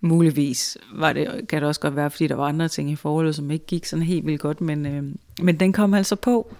Muligvis 0.00 0.78
var 0.94 1.12
det, 1.12 1.48
kan 1.48 1.60
det 1.60 1.68
også 1.68 1.80
godt 1.80 1.96
være, 1.96 2.10
fordi 2.10 2.26
der 2.26 2.34
var 2.34 2.44
andre 2.44 2.68
ting 2.68 2.90
i 2.90 2.96
forholdet, 2.96 3.36
som 3.36 3.50
ikke 3.50 3.66
gik 3.66 3.84
sådan 3.84 4.02
helt 4.02 4.26
vildt 4.26 4.40
godt, 4.40 4.60
men, 4.60 4.86
øh, 4.86 5.02
men 5.42 5.60
den 5.60 5.72
kom 5.72 5.94
altså 5.94 6.16
på. 6.16 6.54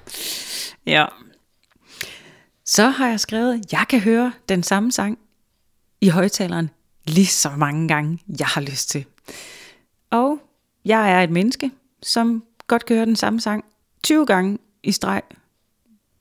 Ja. 0.87 1.07
Så 2.65 2.89
har 2.89 3.09
jeg 3.09 3.21
skrevet, 3.21 3.73
jeg 3.73 3.85
kan 3.89 4.01
høre 4.01 4.33
den 4.49 4.63
samme 4.63 4.93
sang 4.93 5.19
i 6.01 6.09
højtaleren 6.09 6.71
lige 7.07 7.27
så 7.27 7.51
mange 7.51 7.89
gange, 7.89 8.19
jeg 8.39 8.47
har 8.47 8.61
lyst 8.61 8.91
til. 8.91 9.05
Og 10.11 10.39
jeg 10.85 11.13
er 11.13 11.23
et 11.23 11.31
menneske, 11.31 11.71
som 12.03 12.45
godt 12.71 12.87
kan 12.87 12.97
høre 12.97 13.07
den 13.07 13.17
samme 13.17 13.41
sang 13.41 13.65
20 14.03 14.27
gange 14.27 14.59
i 14.83 14.93
streg, 14.93 15.23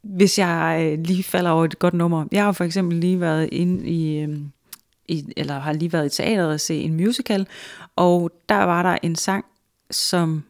hvis 0.01 0.39
jeg 0.39 0.79
øh, 0.81 1.05
lige 1.05 1.23
falder 1.23 1.51
over 1.51 1.65
et 1.65 1.79
godt 1.79 1.93
nummer. 1.93 2.25
Jeg 2.31 2.43
har 2.43 2.51
for 2.51 2.63
eksempel 2.63 2.97
lige 2.97 3.19
været 3.19 3.49
inde 3.51 3.89
i, 3.89 4.19
øh, 4.19 4.37
i 5.07 5.33
eller 5.37 5.59
har 5.59 5.73
lige 5.73 5.93
været 5.93 6.05
i 6.05 6.15
teateret 6.15 6.47
og 6.47 6.59
se 6.59 6.75
en 6.75 6.93
musical, 6.93 7.47
og 7.95 8.31
der 8.49 8.55
var 8.55 8.83
der 8.83 8.97
en 9.03 9.15
sang, 9.15 9.45
som 9.91 10.43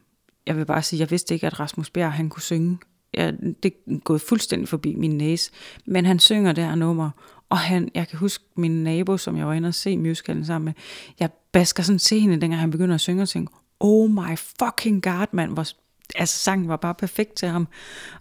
jeg 0.48 0.58
vil 0.58 0.66
bare 0.66 0.84
sige, 0.84 1.00
jeg 1.00 1.12
vidste 1.12 1.34
ikke, 1.34 1.48
at 1.48 1.60
Rasmus 1.60 1.90
Bjerg 1.90 2.14
han 2.14 2.30
kunne 2.30 2.42
synge. 2.42 2.78
Ja, 3.14 3.32
det 3.64 3.74
er 3.88 4.00
gået 4.00 4.22
fuldstændig 4.22 4.68
forbi 4.68 4.96
min 4.96 5.18
næse. 5.18 5.52
Men 5.86 6.06
han 6.06 6.20
synger 6.20 6.52
det 6.52 6.64
her 6.64 6.76
nummer, 6.76 7.10
og 7.50 7.58
han, 7.58 7.92
jeg 7.96 8.08
kan 8.08 8.20
huske 8.20 8.44
min 8.56 8.84
nabo, 8.84 9.18
som 9.18 9.38
jeg 9.38 9.48
var 9.48 9.54
inde 9.54 9.68
og 9.68 9.74
se 9.74 9.98
musicalen 9.98 10.46
sammen 10.46 10.66
med, 10.66 10.74
jeg 11.20 11.30
basker 11.52 11.84
sådan 11.84 12.00
til 12.00 12.22
hende, 12.22 12.42
dengang 12.42 12.60
han 12.60 12.72
begynder 12.72 12.96
at 12.96 13.02
synge 13.02 13.22
og 13.22 13.30
tænker, 13.30 13.54
oh 13.80 14.10
my 14.10 14.38
fucking 14.38 15.04
god, 15.04 15.28
mand, 15.32 15.52
hvor 15.52 15.66
altså 16.16 16.38
sangen 16.38 16.68
var 16.68 16.76
bare 16.76 16.96
perfekt 16.96 17.34
til 17.34 17.48
ham. 17.48 17.68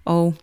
Og 0.04 0.34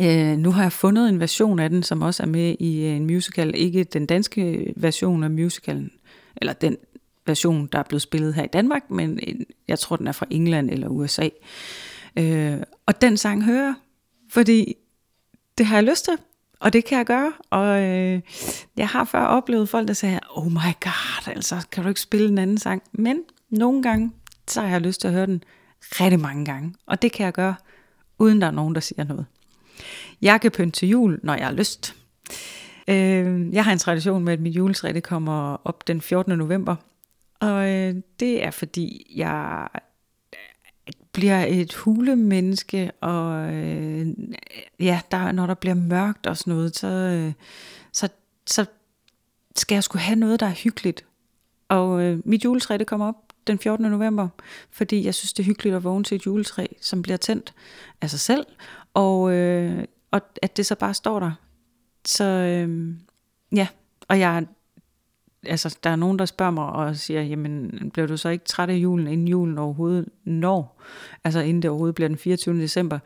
øh, 0.00 0.36
nu 0.36 0.50
har 0.50 0.62
jeg 0.62 0.72
fundet 0.72 1.08
en 1.08 1.20
version 1.20 1.58
af 1.58 1.70
den, 1.70 1.82
som 1.82 2.02
også 2.02 2.22
er 2.22 2.26
med 2.26 2.56
i 2.60 2.84
øh, 2.84 2.96
en 2.96 3.06
musical. 3.06 3.52
Ikke 3.54 3.84
den 3.84 4.06
danske 4.06 4.72
version 4.76 5.24
af 5.24 5.30
musicalen, 5.30 5.90
eller 6.36 6.52
den 6.52 6.76
version, 7.26 7.66
der 7.72 7.78
er 7.78 7.82
blevet 7.82 8.02
spillet 8.02 8.34
her 8.34 8.44
i 8.44 8.48
Danmark, 8.52 8.90
men 8.90 9.20
jeg 9.68 9.78
tror, 9.78 9.96
den 9.96 10.06
er 10.06 10.12
fra 10.12 10.26
England 10.30 10.70
eller 10.70 10.88
USA. 10.88 11.28
Øh, 12.16 12.56
og 12.86 13.00
den 13.00 13.16
sang 13.16 13.44
hører, 13.44 13.74
fordi 14.30 14.74
det 15.58 15.66
har 15.66 15.76
jeg 15.76 15.84
lyst 15.84 16.04
til, 16.04 16.14
og 16.60 16.72
det 16.72 16.84
kan 16.84 16.98
jeg 16.98 17.06
gøre. 17.06 17.32
Og 17.50 17.82
øh, 17.82 18.20
jeg 18.76 18.88
har 18.88 19.04
før 19.04 19.24
oplevet 19.24 19.68
folk, 19.68 19.88
der 19.88 19.94
sagde, 19.94 20.20
oh 20.30 20.46
my 20.46 20.74
god, 20.80 21.28
altså 21.28 21.66
kan 21.72 21.82
du 21.82 21.88
ikke 21.88 22.00
spille 22.00 22.28
en 22.28 22.38
anden 22.38 22.58
sang? 22.58 22.82
Men 22.92 23.22
nogle 23.50 23.82
gange, 23.82 24.12
så 24.48 24.60
har 24.60 24.68
jeg 24.68 24.80
lyst 24.80 25.00
til 25.00 25.08
at 25.08 25.14
høre 25.14 25.26
den 25.26 25.42
rigtig 25.82 26.20
mange 26.20 26.44
gange. 26.44 26.74
Og 26.86 27.02
det 27.02 27.12
kan 27.12 27.24
jeg 27.24 27.32
gøre 27.32 27.54
uden 28.18 28.40
der 28.40 28.46
er 28.46 28.50
nogen, 28.50 28.74
der 28.74 28.80
siger 28.80 29.04
noget. 29.04 29.26
Jeg 30.22 30.40
kan 30.40 30.50
pynte 30.50 30.78
til 30.78 30.88
jul, 30.88 31.20
når 31.22 31.34
jeg 31.34 31.46
har 31.46 31.52
lyst. 31.52 31.94
Øh, 32.88 33.54
jeg 33.54 33.64
har 33.64 33.72
en 33.72 33.78
tradition 33.78 34.24
med, 34.24 34.32
at 34.32 34.40
mit 34.40 34.56
juletræ 34.56 34.92
det 34.92 35.02
kommer 35.02 35.56
op 35.64 35.86
den 35.86 36.00
14. 36.00 36.38
november. 36.38 36.76
Og 37.40 37.70
øh, 37.70 37.94
det 38.20 38.44
er 38.44 38.50
fordi, 38.50 39.12
jeg 39.16 39.68
øh, 40.34 40.92
bliver 41.12 41.44
et 41.48 41.74
hulemenneske, 41.74 42.90
og 43.00 43.54
øh, 43.54 44.06
ja, 44.80 45.00
der, 45.10 45.32
når 45.32 45.46
der 45.46 45.54
bliver 45.54 45.74
mørkt 45.74 46.26
og 46.26 46.36
sådan 46.36 46.54
noget, 46.54 46.76
så, 46.76 46.86
øh, 46.86 47.32
så, 47.92 48.08
så 48.46 48.66
skal 49.56 49.76
jeg 49.76 49.84
skulle 49.84 50.02
have 50.02 50.18
noget, 50.18 50.40
der 50.40 50.46
er 50.46 50.54
hyggeligt. 50.64 51.04
Og 51.68 52.02
øh, 52.02 52.18
mit 52.24 52.44
juletræ, 52.44 52.76
det 52.76 52.86
kommer 52.86 53.08
op 53.08 53.27
den 53.48 53.58
14. 53.58 53.90
november, 53.90 54.28
fordi 54.70 55.04
jeg 55.04 55.14
synes, 55.14 55.32
det 55.32 55.42
er 55.42 55.46
hyggeligt 55.46 55.76
at 55.76 55.84
vågne 55.84 56.04
til 56.04 56.14
et 56.14 56.26
juletræ, 56.26 56.66
som 56.80 57.02
bliver 57.02 57.16
tændt 57.16 57.54
af 58.00 58.10
sig 58.10 58.20
selv, 58.20 58.46
og, 58.94 59.32
øh, 59.32 59.84
og 60.10 60.20
at 60.42 60.56
det 60.56 60.66
så 60.66 60.74
bare 60.74 60.94
står 60.94 61.20
der. 61.20 61.32
Så 62.04 62.24
øh, 62.24 62.94
ja, 63.52 63.66
og 64.08 64.18
jeg 64.18 64.46
altså, 65.46 65.78
der 65.84 65.90
er 65.90 65.96
nogen, 65.96 66.18
der 66.18 66.24
spørger 66.24 66.52
mig 66.52 66.64
og 66.64 66.96
siger, 66.96 67.22
jamen, 67.22 67.90
bliver 67.92 68.06
du 68.06 68.16
så 68.16 68.28
ikke 68.28 68.44
træt 68.44 68.70
af 68.70 68.74
julen, 68.74 69.06
inden 69.06 69.28
julen 69.28 69.58
overhovedet 69.58 70.08
når? 70.24 70.82
Altså, 71.24 71.40
inden 71.40 71.62
det 71.62 71.70
overhovedet 71.70 71.94
bliver 71.94 72.08
den 72.08 72.18
24. 72.18 72.60
december. 72.60 72.98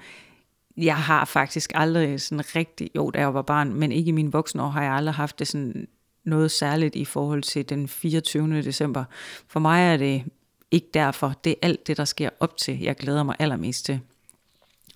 Jeg 0.77 0.97
har 0.97 1.25
faktisk 1.25 1.73
aldrig 1.75 2.21
sådan 2.21 2.57
rigtig, 2.57 2.91
jo, 2.97 3.11
da 3.11 3.19
jeg 3.19 3.35
var 3.35 3.43
barn, 3.43 3.75
men 3.75 3.93
ikke 3.93 4.09
i 4.09 4.13
min 4.13 4.33
voksne 4.33 4.63
år, 4.63 4.69
har 4.69 4.83
jeg 4.83 4.93
aldrig 4.93 5.15
haft 5.15 5.39
det 5.39 5.49
sådan 5.49 5.89
noget 6.25 6.51
særligt 6.51 6.97
i 6.97 7.05
forhold 7.05 7.43
til 7.43 7.69
den 7.69 7.89
24. 7.89 8.63
december. 8.63 9.05
For 9.49 9.61
mig 9.61 9.93
er 9.93 9.97
det 9.97 10.25
ikke 10.71 10.89
derfor. 10.95 11.35
Det 11.45 11.51
er 11.51 11.57
alt 11.63 11.87
det, 11.87 11.97
der 11.97 12.05
sker 12.05 12.31
op 12.41 12.57
til, 12.57 12.81
jeg 12.81 12.97
glæder 12.97 13.23
mig 13.23 13.37
allermest 13.39 13.85
til. 13.85 14.01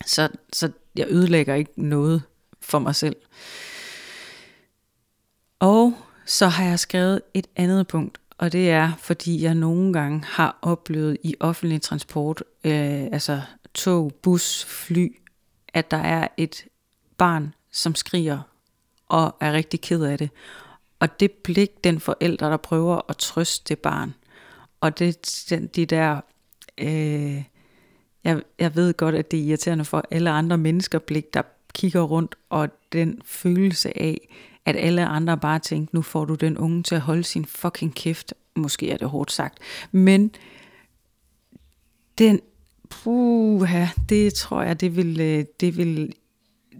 Så, 0.06 0.28
så 0.52 0.70
jeg 0.96 1.06
ødelægger 1.10 1.54
ikke 1.54 1.82
noget 1.82 2.22
for 2.60 2.78
mig 2.78 2.94
selv. 2.94 3.16
Og 5.58 5.94
så 6.26 6.46
har 6.46 6.64
jeg 6.64 6.78
skrevet 6.78 7.22
et 7.34 7.46
andet 7.56 7.86
punkt, 7.86 8.18
og 8.38 8.52
det 8.52 8.70
er, 8.70 8.92
fordi 8.98 9.42
jeg 9.42 9.54
nogle 9.54 9.92
gange 9.92 10.24
har 10.24 10.58
oplevet 10.62 11.16
i 11.22 11.34
offentlig 11.40 11.82
transport, 11.82 12.44
øh, 12.64 13.04
altså 13.12 13.40
tog, 13.74 14.12
bus, 14.22 14.64
fly, 14.64 15.16
at 15.74 15.90
der 15.90 15.96
er 15.96 16.28
et 16.36 16.64
barn, 17.18 17.54
som 17.70 17.94
skriger 17.94 18.40
og 19.08 19.36
er 19.40 19.52
rigtig 19.52 19.80
ked 19.80 20.02
af 20.02 20.18
det. 20.18 20.30
Og 21.00 21.20
det 21.20 21.30
blik, 21.30 21.84
den 21.84 22.00
forælder, 22.00 22.50
der 22.50 22.56
prøver 22.56 23.00
at 23.08 23.16
trøste 23.16 23.64
det 23.68 23.78
barn, 23.78 24.14
og 24.80 24.98
det, 24.98 25.70
de 25.76 25.86
der, 25.86 26.20
øh, 26.78 27.42
jeg, 28.24 28.42
jeg 28.58 28.76
ved 28.76 28.94
godt, 28.94 29.14
at 29.14 29.30
det 29.30 29.40
er 29.40 29.44
irriterende 29.44 29.84
for 29.84 30.04
alle 30.10 30.30
andre 30.30 30.58
mennesker 30.58 30.98
blik, 30.98 31.34
der 31.34 31.42
kigger 31.74 32.02
rundt, 32.02 32.34
og 32.50 32.68
den 32.92 33.20
følelse 33.24 33.98
af, 33.98 34.28
at 34.64 34.76
alle 34.76 35.06
andre 35.06 35.38
bare 35.38 35.58
tænker, 35.58 35.90
nu 35.92 36.02
får 36.02 36.24
du 36.24 36.34
den 36.34 36.58
unge 36.58 36.82
til 36.82 36.94
at 36.94 37.00
holde 37.00 37.24
sin 37.24 37.44
fucking 37.44 37.94
kæft. 37.94 38.34
Måske 38.56 38.90
er 38.90 38.96
det 38.96 39.08
hårdt 39.08 39.32
sagt. 39.32 39.58
Men 39.92 40.30
den, 42.18 42.40
puha, 42.90 43.86
det 44.08 44.34
tror 44.34 44.62
jeg, 44.62 44.80
det 44.80 44.96
vil, 44.96 45.20
øh, 45.20 45.44
det 45.60 45.76
vil, 45.76 46.14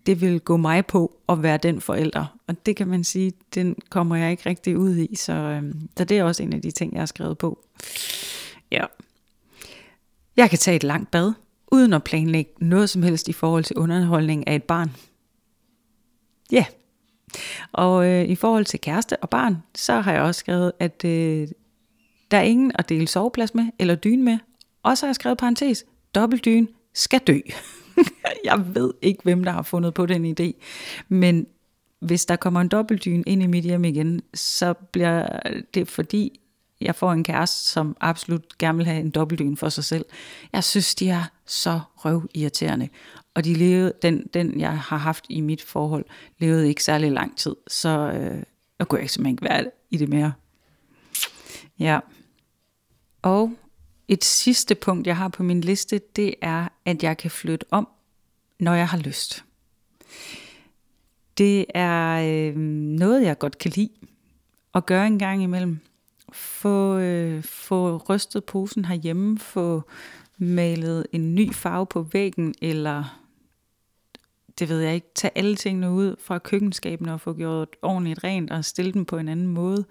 det 0.07 0.21
vil 0.21 0.41
gå 0.41 0.57
mig 0.57 0.87
på 0.87 1.19
at 1.29 1.43
være 1.43 1.57
den 1.57 1.81
forælder. 1.81 2.39
Og 2.47 2.67
det 2.67 2.77
kan 2.77 2.89
man 2.89 3.05
sige, 3.05 3.33
den 3.55 3.77
kommer 3.91 4.17
jeg 4.17 4.31
ikke 4.31 4.49
rigtig 4.49 4.79
ud 4.79 4.97
i. 4.97 5.17
Så, 5.17 5.33
øh, 5.33 5.75
så 5.97 6.05
det 6.05 6.19
er 6.19 6.25
også 6.25 6.43
en 6.43 6.53
af 6.53 6.63
de 6.63 6.71
ting, 6.71 6.93
jeg 6.93 7.01
har 7.01 7.07
skrevet 7.07 7.39
på. 7.39 7.65
Ja. 8.71 8.85
Jeg 10.37 10.51
kan 10.51 10.59
tage 10.59 10.77
et 10.77 10.85
langt 10.85 11.11
bad, 11.11 11.33
uden 11.73 11.93
at 11.93 12.05
planlægge 12.05 12.51
noget 12.61 12.91
som 12.91 13.03
helst 13.03 13.29
i 13.29 13.33
forhold 13.33 13.65
til 13.65 13.77
underholdning 13.77 14.49
af 14.49 14.55
et 14.55 14.65
barn. 14.65 14.91
Ja, 16.53 16.57
yeah. 16.57 16.67
Og 17.73 18.07
øh, 18.07 18.25
i 18.25 18.35
forhold 18.35 18.65
til 18.65 18.81
kæreste 18.81 19.17
og 19.17 19.31
barn, 19.31 19.57
så 19.75 20.01
har 20.01 20.13
jeg 20.13 20.23
også 20.23 20.39
skrevet, 20.39 20.73
at 20.79 21.05
øh, 21.05 21.49
der 22.31 22.37
er 22.37 22.43
ingen 22.43 22.73
at 22.75 22.89
dele 22.89 23.09
soveplads 23.09 23.55
med 23.55 23.65
eller 23.79 23.95
dyne 23.95 24.23
med. 24.23 24.39
Og 24.83 24.99
så 24.99 25.07
har 25.07 25.09
jeg 25.09 25.15
skrevet 25.15 25.39
parentes, 25.39 25.85
dobbeltdyne 26.15 26.67
skal 26.95 27.21
dø. 27.21 27.39
jeg 28.45 28.75
ved 28.75 28.95
ikke, 29.03 29.23
hvem 29.23 29.45
der 29.45 29.53
har 29.53 29.63
fundet 29.63 29.95
på 29.95 30.07
den 30.07 30.37
idé. 30.41 30.53
Men 31.09 31.47
hvis 32.01 32.27
der 32.27 32.37
kommer 32.37 32.61
en 32.61 32.69
dobbeltdyne 32.69 33.23
ind 33.27 33.43
i 33.43 33.47
mit 33.47 33.65
hjem 33.65 33.85
igen, 33.85 34.23
så 34.35 34.75
bliver 34.93 35.41
det 35.75 35.89
fordi, 35.89 36.41
jeg 36.81 36.95
får 36.95 37.13
en 37.13 37.25
kæreste, 37.25 37.71
som 37.71 37.97
absolut 38.01 38.59
gerne 38.59 38.79
vil 38.79 38.87
have 38.87 39.01
en 39.01 39.11
dobbeltdyne 39.11 39.57
for 39.57 39.69
sig 39.69 39.85
selv. 39.85 40.05
Jeg 40.53 40.65
synes, 40.65 40.95
de 40.95 41.09
er 41.09 41.25
så 41.47 41.81
røvirriterende. 41.97 42.89
Og 43.35 43.45
de 43.45 43.55
levede, 43.55 43.93
den, 44.03 44.27
den, 44.35 44.61
jeg 44.61 44.79
har 44.79 44.97
haft 44.97 45.25
i 45.29 45.41
mit 45.41 45.63
forhold, 45.63 46.05
levede 46.39 46.69
ikke 46.69 46.85
særlig 46.85 47.13
lang 47.13 47.37
tid. 47.37 47.57
Så 47.67 47.89
øh, 47.89 48.43
jeg 48.79 48.89
kunne 48.89 49.01
ikke 49.01 49.13
simpelthen 49.13 49.35
ikke 49.35 49.45
være 49.45 49.71
i 49.91 49.97
det 49.97 50.09
mere. 50.09 50.33
Ja. 51.79 52.01
Og 53.23 53.53
et 54.09 54.25
sidste 54.25 54.75
punkt, 54.75 55.07
jeg 55.07 55.17
har 55.17 55.29
på 55.29 55.43
min 55.43 55.61
liste, 55.61 56.01
det 56.17 56.35
er, 56.43 56.69
at 56.85 57.03
jeg 57.03 57.17
kan 57.17 57.31
flytte 57.31 57.67
om, 57.71 57.89
når 58.61 58.75
jeg 58.75 58.89
har 58.89 58.99
lyst. 58.99 59.45
Det 61.39 61.67
er 61.75 62.13
øh, 62.15 62.57
noget, 62.57 63.23
jeg 63.23 63.39
godt 63.39 63.59
kan 63.59 63.73
lide 63.75 63.91
at 64.75 64.87
gøre 64.87 65.07
en 65.07 65.19
gang 65.19 65.43
imellem. 65.43 65.79
Få, 66.33 66.99
øh, 66.99 67.43
få 67.43 67.97
rystet 67.97 68.45
posen 68.45 68.85
herhjemme, 68.85 69.39
få 69.39 69.83
malet 70.39 71.07
en 71.13 71.35
ny 71.35 71.53
farve 71.53 71.87
på 71.87 72.03
væggen, 72.03 72.55
eller 72.63 73.21
det 74.59 74.69
ved 74.69 74.81
jeg 74.81 74.95
ikke, 74.95 75.11
tage 75.15 75.39
alle 75.39 75.57
tingene 75.57 75.91
ud 75.91 76.17
fra 76.21 76.39
køkkenskabene 76.39 77.13
og 77.13 77.21
få 77.21 77.33
gjort 77.33 77.69
ordentligt 77.83 78.25
rent 78.25 78.51
og 78.51 78.65
stille 78.65 78.93
dem 78.93 79.05
på 79.05 79.17
en 79.17 79.29
anden 79.29 79.47
måde. 79.47 79.85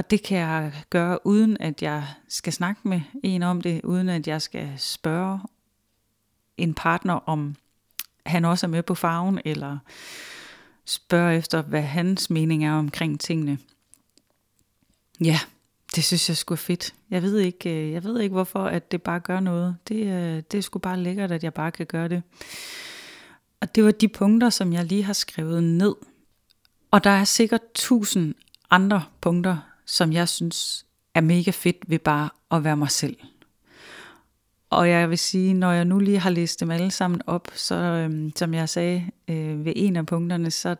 Og 0.00 0.10
det 0.10 0.22
kan 0.22 0.38
jeg 0.38 0.72
gøre 0.90 1.26
uden 1.26 1.56
at 1.60 1.82
jeg 1.82 2.06
skal 2.28 2.52
snakke 2.52 2.88
med 2.88 3.00
en 3.22 3.42
om 3.42 3.60
det, 3.60 3.80
uden 3.84 4.08
at 4.08 4.26
jeg 4.26 4.42
skal 4.42 4.72
spørge 4.76 5.40
en 6.56 6.74
partner 6.74 7.14
om 7.14 7.56
han 8.26 8.44
også 8.44 8.66
er 8.66 8.68
med 8.68 8.82
på 8.82 8.94
farven, 8.94 9.40
eller 9.44 9.78
spørge 10.84 11.36
efter, 11.36 11.62
hvad 11.62 11.82
hans 11.82 12.30
mening 12.30 12.64
er 12.64 12.72
omkring 12.72 13.20
tingene. 13.20 13.58
Ja, 15.24 15.38
det 15.94 16.04
synes 16.04 16.28
jeg 16.28 16.36
skulle 16.36 16.58
fedt. 16.58 16.94
Jeg 17.10 17.22
ved 17.22 17.38
ikke, 17.38 17.70
øh, 17.70 17.92
jeg 17.92 18.04
ved 18.04 18.20
ikke 18.20 18.32
hvorfor, 18.32 18.64
at 18.64 18.92
det 18.92 19.02
bare 19.02 19.20
gør 19.20 19.40
noget. 19.40 19.76
Det, 19.88 20.06
øh, 20.06 20.42
det 20.52 20.54
er 20.54 20.62
sgu 20.62 20.78
bare 20.78 21.00
lækkert, 21.00 21.32
at 21.32 21.44
jeg 21.44 21.54
bare 21.54 21.70
kan 21.70 21.86
gøre 21.86 22.08
det. 22.08 22.22
Og 23.60 23.74
det 23.74 23.84
var 23.84 23.90
de 23.90 24.08
punkter, 24.08 24.50
som 24.50 24.72
jeg 24.72 24.84
lige 24.84 25.02
har 25.02 25.12
skrevet 25.12 25.64
ned. 25.64 25.94
Og 26.90 27.04
der 27.04 27.10
er 27.10 27.24
sikkert 27.24 27.62
tusind 27.74 28.34
andre 28.70 29.04
punkter, 29.20 29.69
som 29.90 30.12
jeg 30.12 30.28
synes 30.28 30.86
er 31.14 31.20
mega 31.20 31.50
fedt 31.50 31.76
ved 31.86 31.98
bare 31.98 32.30
at 32.50 32.64
være 32.64 32.76
mig 32.76 32.90
selv. 32.90 33.16
Og 34.70 34.88
jeg 34.88 35.10
vil 35.10 35.18
sige, 35.18 35.54
når 35.54 35.72
jeg 35.72 35.84
nu 35.84 35.98
lige 35.98 36.18
har 36.18 36.30
læst 36.30 36.60
dem 36.60 36.70
alle 36.70 36.90
sammen 36.90 37.22
op, 37.26 37.48
så 37.54 37.74
øhm, 37.74 38.32
som 38.36 38.54
jeg 38.54 38.68
sagde 38.68 39.10
øh, 39.28 39.64
ved 39.64 39.72
en 39.76 39.96
af 39.96 40.06
punkterne, 40.06 40.50
så 40.50 40.76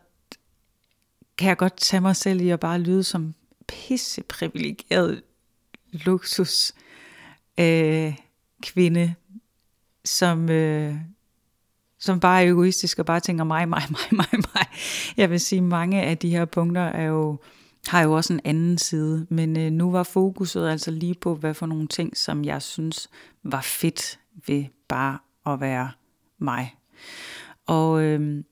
kan 1.37 1.49
jeg 1.49 1.57
godt 1.57 1.77
tage 1.77 2.01
mig 2.01 2.15
selv 2.15 2.41
i 2.41 2.49
at 2.49 2.59
bare 2.59 2.79
lyde 2.79 3.03
som 3.03 3.33
pisse 3.67 4.23
privilegeret 4.23 5.23
luksus 5.91 6.73
øh, 7.59 8.15
kvinde, 8.63 9.15
som, 10.05 10.49
øh, 10.49 10.95
som 11.99 12.19
bare 12.19 12.43
er 12.43 12.47
egoistisk 12.47 12.99
og 12.99 13.05
bare 13.05 13.19
tænker 13.19 13.43
mig, 13.43 13.69
mig, 13.69 13.83
mig, 13.89 14.01
mig, 14.11 14.27
mig. 14.55 14.65
Jeg 15.17 15.29
vil 15.29 15.39
sige, 15.39 15.61
mange 15.61 16.01
af 16.01 16.17
de 16.17 16.29
her 16.29 16.45
punkter 16.45 16.81
er 16.81 17.03
jo, 17.03 17.39
har 17.87 18.01
jo 18.01 18.13
også 18.13 18.33
en 18.33 18.41
anden 18.43 18.77
side, 18.77 19.27
men 19.29 19.57
øh, 19.59 19.71
nu 19.71 19.91
var 19.91 20.03
fokuset 20.03 20.69
altså 20.69 20.91
lige 20.91 21.15
på, 21.15 21.35
hvad 21.35 21.53
for 21.53 21.65
nogle 21.65 21.87
ting, 21.87 22.17
som 22.17 22.45
jeg 22.45 22.61
synes 22.61 23.09
var 23.43 23.61
fedt 23.61 24.19
ved 24.47 24.65
bare 24.87 25.17
at 25.53 25.61
være 25.61 25.91
mig. 26.37 26.75
Og 27.65 28.03
øh, 28.03 28.43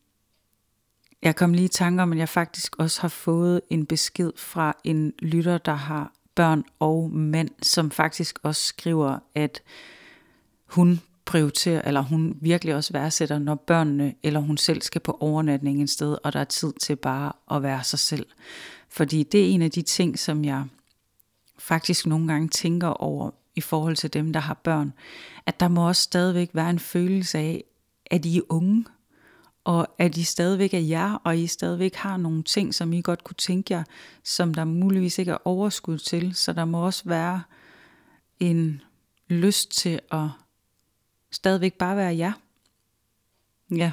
jeg 1.21 1.35
kom 1.35 1.53
lige 1.53 1.65
i 1.65 1.67
tanke 1.67 2.03
om, 2.03 2.11
at 2.11 2.17
jeg 2.17 2.29
faktisk 2.29 2.75
også 2.79 3.01
har 3.01 3.07
fået 3.07 3.61
en 3.69 3.85
besked 3.85 4.31
fra 4.37 4.77
en 4.83 5.13
lytter, 5.19 5.57
der 5.57 5.73
har 5.73 6.11
børn 6.35 6.63
og 6.79 7.11
mænd, 7.11 7.49
som 7.61 7.91
faktisk 7.91 8.39
også 8.43 8.61
skriver, 8.61 9.19
at 9.35 9.61
hun 10.65 11.01
prioriterer, 11.25 11.81
eller 11.81 12.01
hun 12.01 12.37
virkelig 12.41 12.75
også 12.75 12.93
værdsætter, 12.93 13.39
når 13.39 13.55
børnene 13.55 14.13
eller 14.23 14.39
hun 14.39 14.57
selv 14.57 14.81
skal 14.81 15.01
på 15.01 15.17
overnatning 15.19 15.83
et 15.83 15.89
sted, 15.89 16.17
og 16.23 16.33
der 16.33 16.39
er 16.39 16.43
tid 16.43 16.73
til 16.81 16.95
bare 16.95 17.31
at 17.51 17.63
være 17.63 17.83
sig 17.83 17.99
selv. 17.99 18.25
Fordi 18.89 19.23
det 19.23 19.41
er 19.41 19.45
en 19.45 19.61
af 19.61 19.71
de 19.71 19.81
ting, 19.81 20.19
som 20.19 20.45
jeg 20.45 20.65
faktisk 21.57 22.05
nogle 22.05 22.27
gange 22.27 22.47
tænker 22.47 22.87
over 22.87 23.31
i 23.55 23.61
forhold 23.61 23.95
til 23.95 24.13
dem, 24.13 24.33
der 24.33 24.39
har 24.39 24.53
børn, 24.53 24.93
at 25.45 25.59
der 25.59 25.67
må 25.67 25.87
også 25.87 26.01
stadigvæk 26.01 26.49
være 26.53 26.69
en 26.69 26.79
følelse 26.79 27.37
af, 27.37 27.63
at 28.05 28.25
I 28.25 28.37
er 28.37 28.41
unge, 28.49 28.85
og 29.63 29.87
at 29.97 30.17
I 30.17 30.23
stadigvæk 30.23 30.73
er 30.73 30.79
jer, 30.79 31.13
og 31.13 31.37
I 31.37 31.47
stadigvæk 31.47 31.95
har 31.95 32.17
nogle 32.17 32.43
ting, 32.43 32.75
som 32.75 32.93
I 32.93 33.01
godt 33.01 33.23
kunne 33.23 33.35
tænke 33.35 33.73
jer, 33.73 33.83
som 34.23 34.53
der 34.53 34.65
muligvis 34.65 35.17
ikke 35.17 35.31
er 35.31 35.47
overskud 35.47 35.97
til. 35.97 36.35
Så 36.35 36.53
der 36.53 36.65
må 36.65 36.85
også 36.85 37.03
være 37.05 37.43
en 38.39 38.81
lyst 39.27 39.71
til 39.71 39.99
at 40.11 40.27
stadigvæk 41.31 41.73
bare 41.73 41.97
være 41.97 42.17
jer. 42.17 42.31
Ja. 43.71 43.91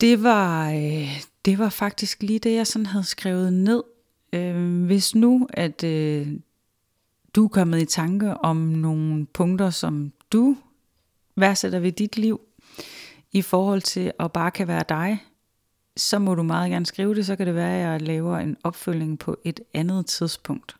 Det 0.00 0.22
var, 0.22 0.70
øh, 0.70 1.22
det 1.44 1.58
var 1.58 1.68
faktisk 1.68 2.22
lige 2.22 2.38
det, 2.38 2.54
jeg 2.54 2.66
sådan 2.66 2.86
havde 2.86 3.04
skrevet 3.04 3.52
ned. 3.52 3.82
Øh, 4.32 4.84
hvis 4.84 5.14
nu, 5.14 5.46
at 5.50 5.84
øh, 5.84 6.28
du 7.34 7.44
er 7.44 7.48
kommet 7.48 7.82
i 7.82 7.84
tanke 7.84 8.34
om 8.34 8.56
nogle 8.56 9.26
punkter, 9.26 9.70
som 9.70 10.12
du 10.32 10.56
værdsætter 11.36 11.78
ved 11.78 11.92
dit 11.92 12.18
liv, 12.18 12.40
i 13.32 13.42
forhold 13.42 13.82
til 13.82 14.12
at 14.18 14.32
bare 14.32 14.50
kan 14.50 14.68
være 14.68 14.84
dig, 14.88 15.24
så 15.96 16.18
må 16.18 16.34
du 16.34 16.42
meget 16.42 16.70
gerne 16.70 16.86
skrive 16.86 17.14
det, 17.14 17.26
så 17.26 17.36
kan 17.36 17.46
det 17.46 17.54
være, 17.54 17.76
at 17.76 17.90
jeg 17.90 18.02
laver 18.02 18.38
en 18.38 18.56
opfølging 18.64 19.18
på 19.18 19.36
et 19.44 19.60
andet 19.74 20.06
tidspunkt. 20.06 20.76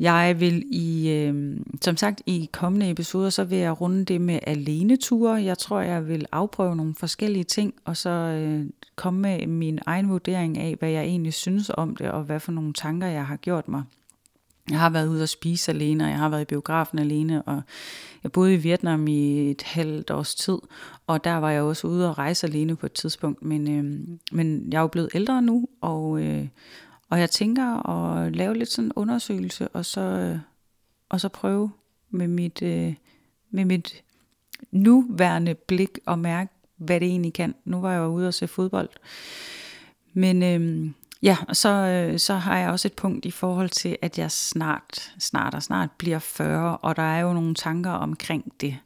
Jeg 0.00 0.40
vil 0.40 0.64
i, 0.70 1.10
øh, 1.10 1.56
som 1.82 1.96
sagt, 1.96 2.22
i 2.26 2.48
kommende 2.52 2.90
episoder, 2.90 3.30
så 3.30 3.44
vil 3.44 3.58
jeg 3.58 3.80
runde 3.80 4.04
det 4.04 4.20
med 4.20 4.38
aleneture. 4.42 5.44
Jeg 5.44 5.58
tror, 5.58 5.80
jeg 5.80 6.08
vil 6.08 6.26
afprøve 6.32 6.76
nogle 6.76 6.94
forskellige 6.94 7.44
ting, 7.44 7.74
og 7.84 7.96
så 7.96 8.10
øh, 8.10 8.66
komme 8.96 9.20
med 9.20 9.46
min 9.46 9.78
egen 9.86 10.08
vurdering 10.10 10.58
af, 10.58 10.76
hvad 10.78 10.90
jeg 10.90 11.04
egentlig 11.04 11.34
synes 11.34 11.70
om 11.74 11.96
det, 11.96 12.10
og 12.10 12.22
hvad 12.22 12.40
for 12.40 12.52
nogle 12.52 12.72
tanker, 12.72 13.06
jeg 13.06 13.26
har 13.26 13.36
gjort 13.36 13.68
mig. 13.68 13.82
Jeg 14.70 14.80
har 14.80 14.90
været 14.90 15.08
ude 15.08 15.22
at 15.22 15.28
spise 15.28 15.72
alene, 15.72 16.04
og 16.04 16.10
jeg 16.10 16.18
har 16.18 16.28
været 16.28 16.42
i 16.42 16.44
biografen 16.44 16.98
alene, 16.98 17.42
og 17.42 17.62
jeg 18.22 18.32
boede 18.32 18.54
i 18.54 18.56
Vietnam 18.56 19.06
i 19.08 19.50
et 19.50 19.62
halvt 19.62 20.10
års 20.10 20.34
tid, 20.34 20.58
og 21.06 21.24
der 21.24 21.36
var 21.36 21.50
jeg 21.50 21.62
også 21.62 21.86
ude 21.86 22.08
at 22.08 22.18
rejse 22.18 22.46
alene 22.46 22.76
på 22.76 22.86
et 22.86 22.92
tidspunkt. 22.92 23.42
Men, 23.42 23.70
øh, 23.70 24.18
men 24.32 24.72
jeg 24.72 24.78
er 24.78 24.82
jo 24.82 24.86
blevet 24.86 25.10
ældre 25.14 25.42
nu, 25.42 25.68
og, 25.80 26.22
øh, 26.22 26.46
og 27.10 27.20
jeg 27.20 27.30
tænker 27.30 27.88
at 27.88 28.36
lave 28.36 28.54
lidt 28.54 28.70
sådan 28.70 28.86
en 28.86 28.92
undersøgelse, 28.96 29.68
og 29.68 29.84
så, 29.84 30.00
øh, 30.00 30.38
og 31.08 31.20
så 31.20 31.28
prøve 31.28 31.70
med 32.10 32.28
mit, 32.28 32.62
øh, 32.62 32.94
med 33.50 33.64
mit 33.64 34.02
nuværende 34.70 35.54
blik 35.54 35.98
og 36.06 36.18
mærke, 36.18 36.52
hvad 36.76 37.00
det 37.00 37.08
egentlig 37.08 37.32
kan. 37.32 37.54
Nu 37.64 37.80
var 37.80 37.92
jeg 37.92 37.98
jo 37.98 38.06
ude 38.06 38.28
og 38.28 38.34
se 38.34 38.48
fodbold. 38.48 38.88
Men 40.12 40.42
øhm, 40.42 40.94
ja, 41.22 41.36
så, 41.52 41.68
øh, 41.68 42.18
så 42.18 42.34
har 42.34 42.58
jeg 42.58 42.70
også 42.70 42.88
et 42.88 42.92
punkt 42.92 43.24
i 43.24 43.30
forhold 43.30 43.68
til, 43.68 43.96
at 44.02 44.18
jeg 44.18 44.30
snart, 44.30 45.14
snart 45.18 45.54
og 45.54 45.62
snart 45.62 45.90
bliver 45.98 46.18
40, 46.18 46.76
og 46.76 46.96
der 46.96 47.02
er 47.02 47.20
jo 47.20 47.32
nogle 47.32 47.54
tanker 47.54 47.90
omkring 47.90 48.52
det. 48.60 48.76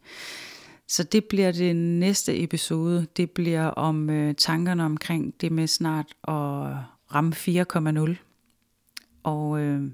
Så 0.88 1.02
det 1.02 1.24
bliver 1.24 1.52
det 1.52 1.76
næste 1.76 2.42
episode. 2.42 3.06
Det 3.16 3.30
bliver 3.30 3.66
om 3.66 4.10
øh, 4.10 4.34
tankerne 4.34 4.84
omkring 4.84 5.34
det 5.40 5.52
med 5.52 5.66
snart 5.66 6.14
at 6.28 6.93
ramme 7.14 7.32
4,0. 7.32 8.16
Og 9.22 9.60
øh, 9.60 9.90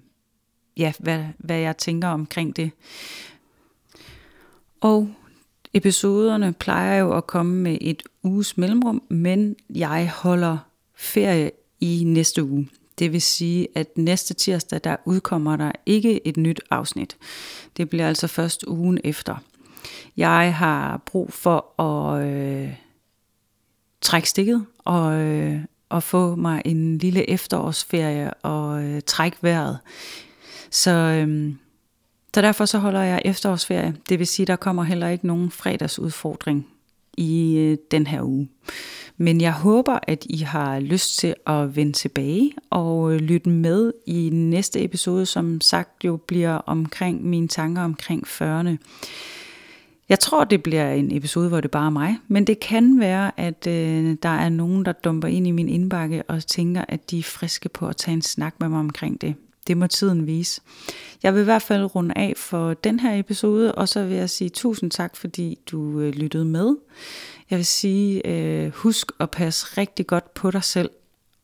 ja, 0.76 0.92
hvad, 0.98 1.24
hvad 1.38 1.58
jeg 1.58 1.76
tænker 1.76 2.08
omkring 2.08 2.56
det. 2.56 2.70
Og 4.80 5.14
episoderne 5.74 6.52
plejer 6.52 6.98
jo 6.98 7.16
at 7.16 7.26
komme 7.26 7.62
med 7.62 7.78
et 7.80 8.02
uges 8.22 8.56
mellemrum, 8.56 9.02
men 9.08 9.56
jeg 9.74 10.12
holder 10.14 10.58
ferie 10.94 11.50
i 11.80 12.02
næste 12.06 12.44
uge. 12.44 12.68
Det 12.98 13.12
vil 13.12 13.22
sige, 13.22 13.68
at 13.74 13.98
næste 13.98 14.34
tirsdag, 14.34 14.80
der 14.84 14.96
udkommer 15.04 15.56
der 15.56 15.72
ikke 15.86 16.26
et 16.26 16.36
nyt 16.36 16.60
afsnit. 16.70 17.16
Det 17.76 17.90
bliver 17.90 18.08
altså 18.08 18.26
først 18.26 18.64
ugen 18.66 18.98
efter. 19.04 19.36
Jeg 20.16 20.54
har 20.56 21.02
brug 21.06 21.32
for 21.32 21.80
at 21.80 22.26
øh, 22.26 22.74
trække 24.00 24.28
stikket 24.28 24.66
og, 24.78 25.20
øh, 25.20 25.60
at 25.90 26.02
få 26.02 26.34
mig 26.34 26.62
en 26.64 26.98
lille 26.98 27.30
efterårsferie 27.30 28.34
og 28.34 28.82
øh, 28.82 29.00
trække 29.06 29.38
vejret. 29.40 29.78
Så, 30.70 30.90
øh, 30.90 31.52
så 32.34 32.42
derfor 32.42 32.64
så 32.64 32.78
holder 32.78 33.02
jeg 33.02 33.22
efterårsferie. 33.24 33.96
Det 34.08 34.18
vil 34.18 34.26
sige, 34.26 34.46
der 34.46 34.56
kommer 34.56 34.82
heller 34.82 35.08
ikke 35.08 35.26
nogen 35.26 35.50
fredagsudfordring 35.50 36.66
i 37.16 37.56
øh, 37.56 37.78
den 37.90 38.06
her 38.06 38.22
uge. 38.22 38.48
Men 39.16 39.40
jeg 39.40 39.52
håber, 39.52 39.98
at 40.02 40.26
I 40.30 40.36
har 40.36 40.80
lyst 40.80 41.18
til 41.18 41.34
at 41.46 41.76
vende 41.76 41.92
tilbage 41.92 42.52
og 42.70 43.12
øh, 43.12 43.20
lytte 43.20 43.50
med 43.50 43.92
i 44.06 44.30
næste 44.32 44.84
episode, 44.84 45.26
som 45.26 45.60
sagt 45.60 46.04
jo 46.04 46.16
bliver 46.16 46.54
omkring 46.54 47.24
mine 47.24 47.48
tanker 47.48 47.82
omkring 47.82 48.26
40'erne. 48.26 48.76
Jeg 50.10 50.20
tror, 50.20 50.44
det 50.44 50.62
bliver 50.62 50.92
en 50.92 51.16
episode, 51.16 51.48
hvor 51.48 51.60
det 51.60 51.70
bare 51.70 51.86
er 51.86 51.90
mig, 51.90 52.18
men 52.28 52.46
det 52.46 52.60
kan 52.60 53.00
være, 53.00 53.40
at 53.40 53.66
øh, 53.66 54.16
der 54.22 54.28
er 54.28 54.48
nogen, 54.48 54.84
der 54.84 54.92
dumper 54.92 55.28
ind 55.28 55.46
i 55.46 55.50
min 55.50 55.68
indbakke 55.68 56.22
og 56.22 56.46
tænker, 56.46 56.84
at 56.88 57.10
de 57.10 57.18
er 57.18 57.22
friske 57.22 57.68
på 57.68 57.88
at 57.88 57.96
tage 57.96 58.14
en 58.14 58.22
snak 58.22 58.54
med 58.60 58.68
mig 58.68 58.78
omkring 58.78 59.20
det. 59.20 59.34
Det 59.66 59.76
må 59.76 59.86
tiden 59.86 60.26
vise. 60.26 60.60
Jeg 61.22 61.34
vil 61.34 61.40
i 61.40 61.44
hvert 61.44 61.62
fald 61.62 61.94
runde 61.94 62.14
af 62.16 62.34
for 62.36 62.74
den 62.74 63.00
her 63.00 63.18
episode, 63.18 63.74
og 63.74 63.88
så 63.88 64.04
vil 64.04 64.16
jeg 64.16 64.30
sige 64.30 64.50
tusind 64.50 64.90
tak, 64.90 65.16
fordi 65.16 65.58
du 65.70 66.00
øh, 66.00 66.14
lyttede 66.14 66.44
med. 66.44 66.76
Jeg 67.50 67.56
vil 67.56 67.66
sige, 67.66 68.26
øh, 68.26 68.72
husk 68.74 69.12
at 69.20 69.30
passe 69.30 69.66
rigtig 69.78 70.06
godt 70.06 70.34
på 70.34 70.50
dig 70.50 70.64
selv, 70.64 70.90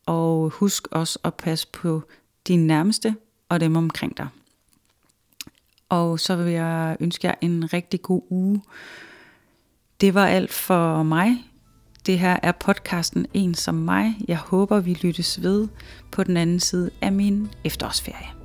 og 0.06 0.50
husk 0.50 0.88
også 0.90 1.18
at 1.24 1.34
passe 1.34 1.68
på 1.72 2.02
dine 2.48 2.66
nærmeste 2.66 3.14
og 3.48 3.60
dem 3.60 3.76
omkring 3.76 4.16
dig. 4.16 4.28
Og 5.88 6.20
så 6.20 6.36
vil 6.36 6.52
jeg 6.52 6.96
ønske 7.00 7.26
jer 7.26 7.34
en 7.40 7.72
rigtig 7.72 8.02
god 8.02 8.22
uge. 8.30 8.62
Det 10.00 10.14
var 10.14 10.26
alt 10.26 10.52
for 10.52 11.02
mig. 11.02 11.44
Det 12.06 12.18
her 12.18 12.38
er 12.42 12.52
podcasten 12.52 13.26
En 13.34 13.54
som 13.54 13.74
mig. 13.74 14.16
Jeg 14.28 14.38
håber, 14.38 14.80
vi 14.80 14.94
lyttes 14.94 15.42
ved 15.42 15.68
på 16.12 16.24
den 16.24 16.36
anden 16.36 16.60
side 16.60 16.90
af 17.00 17.12
min 17.12 17.48
efterårsferie. 17.64 18.35